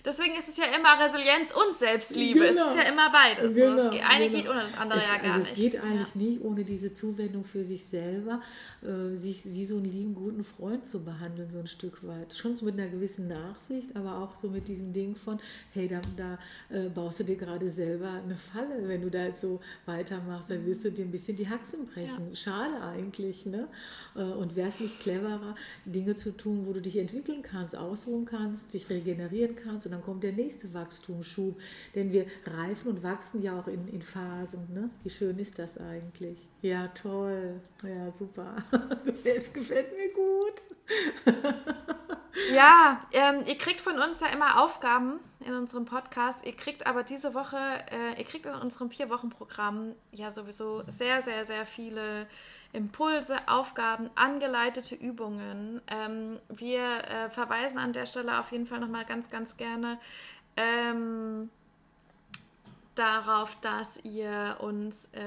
Deswegen 0.04 0.34
ist 0.36 0.48
es 0.48 0.56
ja 0.56 0.64
immer 0.66 0.98
Resilienz 0.98 1.52
und 1.52 1.74
Selbstliebe. 1.74 2.40
Genau. 2.40 2.68
Es 2.68 2.74
ist 2.74 2.76
ja 2.76 2.88
immer 2.88 3.10
beides. 3.10 3.54
Genau, 3.54 3.76
so. 3.76 3.90
das 3.90 4.02
eine 4.02 4.26
genau. 4.26 4.36
geht 4.36 4.50
ohne 4.50 4.60
das 4.62 4.76
andere 4.76 4.98
es, 5.00 5.06
ja 5.06 5.16
gar 5.18 5.34
also 5.34 5.38
nicht. 5.40 5.52
Es 5.52 5.58
geht 5.58 5.82
eigentlich 5.82 6.14
ja. 6.14 6.20
nicht 6.20 6.40
ohne 6.42 6.64
diese 6.64 6.92
Zuwendung 6.92 7.44
für 7.44 7.64
sich 7.64 7.84
selber, 7.84 8.40
äh, 8.82 9.16
sich 9.16 9.44
wie 9.52 9.64
so 9.64 9.76
einen 9.76 9.86
lieben, 9.86 10.14
guten 10.14 10.44
Freund 10.44 10.86
zu 10.86 11.02
behandeln, 11.02 11.50
so 11.50 11.58
ein 11.58 11.66
Stück 11.66 12.06
weit. 12.06 12.34
Schon 12.34 12.56
so 12.56 12.64
mit 12.64 12.78
einer 12.78 12.88
gewissen 12.88 13.28
Nachsicht, 13.28 13.96
aber 13.96 14.18
auch 14.18 14.36
so 14.36 14.48
mit 14.48 14.68
diesem 14.68 14.92
Ding 14.92 15.14
von, 15.16 15.38
hey, 15.72 15.88
da, 15.88 16.00
da 16.16 16.38
äh, 16.74 16.88
baust 16.88 17.20
du 17.20 17.24
dir 17.24 17.36
gerade 17.36 17.70
selber 17.70 18.10
eine 18.10 18.36
Falle. 18.36 18.88
Wenn 18.88 19.02
du 19.02 19.10
da 19.10 19.24
jetzt 19.24 19.40
so 19.40 19.60
weitermachst, 19.86 20.50
dann 20.50 20.64
wirst 20.66 20.84
du 20.84 20.90
dir 20.90 21.04
ein 21.04 21.10
bisschen 21.10 21.36
die 21.36 21.48
Haxen 21.48 21.86
brechen. 21.86 22.30
Ja. 22.30 22.36
Schade 22.36 22.80
eigentlich. 22.82 23.46
Ne? 23.46 23.68
Äh, 24.14 24.22
und 24.22 24.56
wäre 24.56 24.68
es 24.68 24.80
nicht 24.80 25.00
cleverer, 25.00 25.54
Dinge 25.84 26.14
zu 26.16 26.36
tun, 26.36 26.66
wo 26.66 26.72
du 26.72 26.80
dich 26.80 26.96
entwickeln 26.96 27.42
kannst, 27.42 27.76
ausruhen 27.76 28.24
kannst, 28.24 28.74
dich 28.74 28.88
regenerieren 28.90 29.56
kannst, 29.56 29.77
und 29.86 29.92
dann 29.92 30.02
kommt 30.02 30.22
der 30.22 30.32
nächste 30.32 30.72
Wachstumsschub. 30.74 31.58
Denn 31.94 32.12
wir 32.12 32.26
reifen 32.44 32.88
und 32.88 33.02
wachsen 33.02 33.42
ja 33.42 33.58
auch 33.58 33.66
in, 33.66 33.88
in 33.88 34.02
Phasen. 34.02 34.72
Ne? 34.72 34.90
Wie 35.02 35.10
schön 35.10 35.38
ist 35.38 35.58
das 35.58 35.78
eigentlich? 35.78 36.48
Ja, 36.62 36.88
toll. 36.88 37.60
Ja, 37.82 38.12
super. 38.12 38.56
gefällt, 39.04 39.54
gefällt 39.54 39.88
mir 39.96 40.12
gut. 40.12 40.62
ja, 42.52 43.00
ähm, 43.12 43.44
ihr 43.46 43.56
kriegt 43.58 43.80
von 43.80 43.98
uns 43.98 44.20
ja 44.20 44.28
immer 44.28 44.62
Aufgaben 44.62 45.20
in 45.40 45.54
unserem 45.54 45.84
Podcast. 45.84 46.44
Ihr 46.44 46.54
kriegt 46.54 46.86
aber 46.86 47.02
diese 47.02 47.34
Woche, 47.34 47.56
äh, 47.90 48.18
ihr 48.18 48.24
kriegt 48.24 48.46
in 48.46 48.54
unserem 48.54 48.90
Vier-Wochen-Programm 48.90 49.94
ja 50.12 50.30
sowieso 50.30 50.82
sehr, 50.86 51.22
sehr, 51.22 51.44
sehr 51.44 51.66
viele 51.66 52.26
Impulse, 52.72 53.36
Aufgaben, 53.46 54.10
angeleitete 54.14 54.94
Übungen. 54.94 55.80
Ähm, 55.88 56.38
wir 56.48 56.82
äh, 56.82 57.30
verweisen 57.30 57.78
an 57.78 57.92
der 57.92 58.06
Stelle 58.06 58.38
auf 58.38 58.52
jeden 58.52 58.66
Fall 58.66 58.80
nochmal 58.80 59.04
ganz, 59.04 59.30
ganz 59.30 59.56
gerne 59.56 59.98
ähm, 60.56 61.50
darauf, 62.98 63.54
dass 63.60 64.04
ihr 64.04 64.56
uns, 64.60 65.06
äh, 65.12 65.20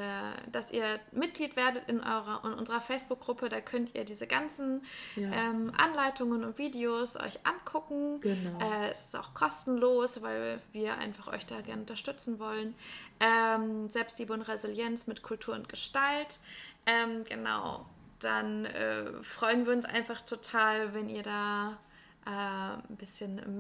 dass 0.51 0.71
ihr 0.71 0.99
Mitglied 1.11 1.55
werdet 1.55 1.87
in 1.87 2.01
eurer 2.01 2.41
in 2.43 2.53
unserer 2.53 2.81
Facebook-Gruppe. 2.81 3.49
Da 3.49 3.61
könnt 3.61 3.95
ihr 3.95 4.03
diese 4.03 4.27
ganzen 4.27 4.83
ja. 5.15 5.31
ähm, 5.31 5.71
Anleitungen 5.77 6.43
und 6.43 6.57
Videos 6.57 7.17
euch 7.17 7.45
angucken. 7.45 8.19
Genau. 8.21 8.59
Äh, 8.59 8.89
es 8.89 9.05
ist 9.05 9.15
auch 9.15 9.33
kostenlos, 9.33 10.21
weil 10.21 10.61
wir 10.71 10.97
einfach 10.97 11.27
euch 11.27 11.45
da 11.45 11.61
gerne 11.61 11.81
unterstützen 11.81 12.39
wollen. 12.39 12.75
Ähm, 13.19 13.89
Selbstliebe 13.89 14.33
und 14.33 14.41
Resilienz 14.41 15.07
mit 15.07 15.23
Kultur 15.23 15.55
und 15.55 15.69
Gestalt. 15.69 16.39
Ähm, 16.85 17.23
genau, 17.25 17.85
dann 18.19 18.65
äh, 18.65 19.23
freuen 19.23 19.65
wir 19.65 19.73
uns 19.73 19.85
einfach 19.85 20.21
total, 20.21 20.93
wenn 20.93 21.07
ihr 21.09 21.23
da 21.23 21.77
äh, 22.25 22.29
ein 22.29 22.97
bisschen 22.97 23.59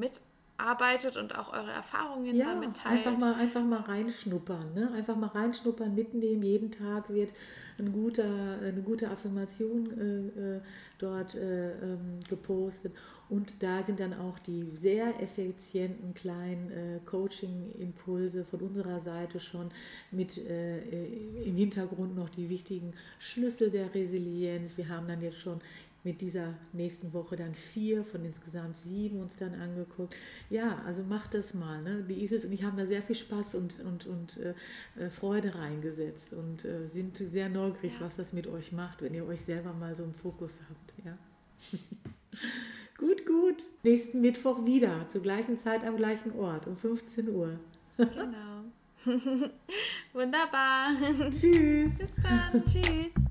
mitarbeitet 0.61 1.17
und 1.17 1.37
auch 1.37 1.51
eure 1.53 1.71
Erfahrungen 1.71 2.35
ja, 2.35 2.45
damit 2.45 2.77
teilt. 2.77 3.05
Einfach 3.05 3.19
mal, 3.19 3.33
einfach 3.35 3.63
mal 3.63 3.81
reinschnuppern, 3.81 4.73
ne? 4.73 4.91
einfach 4.93 5.15
mal 5.15 5.27
reinschnuppern, 5.27 5.93
mitnehmen. 5.93 6.43
Jeden 6.43 6.71
Tag 6.71 7.09
wird 7.09 7.33
ein 7.79 7.91
guter, 7.91 8.59
eine 8.61 8.81
gute 8.81 9.09
Affirmation 9.09 9.99
äh, 9.99 10.55
äh 10.57 10.61
dort 10.99 11.33
äh, 11.33 11.71
ähm, 11.71 12.19
gepostet. 12.29 12.93
Und 13.27 13.63
da 13.63 13.81
sind 13.81 13.99
dann 13.99 14.13
auch 14.13 14.37
die 14.37 14.69
sehr 14.73 15.19
effizienten 15.19 16.13
kleinen 16.13 16.69
äh, 16.69 16.99
Coaching-Impulse 17.05 18.45
von 18.45 18.59
unserer 18.59 18.99
Seite 18.99 19.39
schon 19.39 19.71
mit 20.11 20.37
äh, 20.37 20.77
äh, 20.77 21.43
im 21.43 21.55
Hintergrund 21.55 22.15
noch 22.15 22.29
die 22.29 22.49
wichtigen 22.49 22.93
Schlüssel 23.17 23.71
der 23.71 23.95
Resilienz. 23.95 24.77
Wir 24.77 24.89
haben 24.89 25.07
dann 25.07 25.21
jetzt 25.21 25.39
schon 25.39 25.61
mit 26.03 26.21
dieser 26.21 26.55
nächsten 26.73 27.13
Woche 27.13 27.35
dann 27.35 27.53
vier 27.53 28.03
von 28.03 28.25
insgesamt 28.25 28.77
sieben 28.77 29.19
uns 29.19 29.37
dann 29.37 29.53
angeguckt. 29.55 30.15
Ja, 30.49 30.81
also 30.85 31.03
macht 31.03 31.33
das 31.33 31.53
mal. 31.53 31.81
Ne? 31.81 32.03
Die 32.07 32.23
Isis 32.23 32.45
und 32.45 32.51
ich 32.51 32.63
haben 32.63 32.77
da 32.77 32.85
sehr 32.85 33.03
viel 33.03 33.15
Spaß 33.15 33.55
und, 33.55 33.79
und, 33.81 34.07
und 34.07 34.37
äh, 34.37 35.09
Freude 35.09 35.55
reingesetzt 35.55 36.33
und 36.33 36.65
äh, 36.65 36.87
sind 36.87 37.17
sehr 37.17 37.49
neugierig, 37.49 37.93
ja. 37.93 38.05
was 38.05 38.15
das 38.15 38.33
mit 38.33 38.47
euch 38.47 38.71
macht, 38.71 39.01
wenn 39.01 39.13
ihr 39.13 39.25
euch 39.25 39.41
selber 39.41 39.73
mal 39.73 39.95
so 39.95 40.03
im 40.03 40.13
Fokus 40.13 40.59
habt. 40.69 41.05
Ja. 41.05 41.17
Gut, 42.97 43.25
gut. 43.25 43.63
Nächsten 43.81 44.21
Mittwoch 44.21 44.63
wieder, 44.63 45.07
zur 45.07 45.23
gleichen 45.23 45.57
Zeit 45.57 45.83
am 45.83 45.97
gleichen 45.97 46.37
Ort, 46.37 46.67
um 46.67 46.77
15 46.77 47.29
Uhr. 47.29 47.59
genau. 47.97 48.61
Wunderbar. 50.13 50.89
Tschüss. 51.31 51.97
Bis 51.97 52.15
dann. 52.21 52.63
Tschüss. 52.63 53.30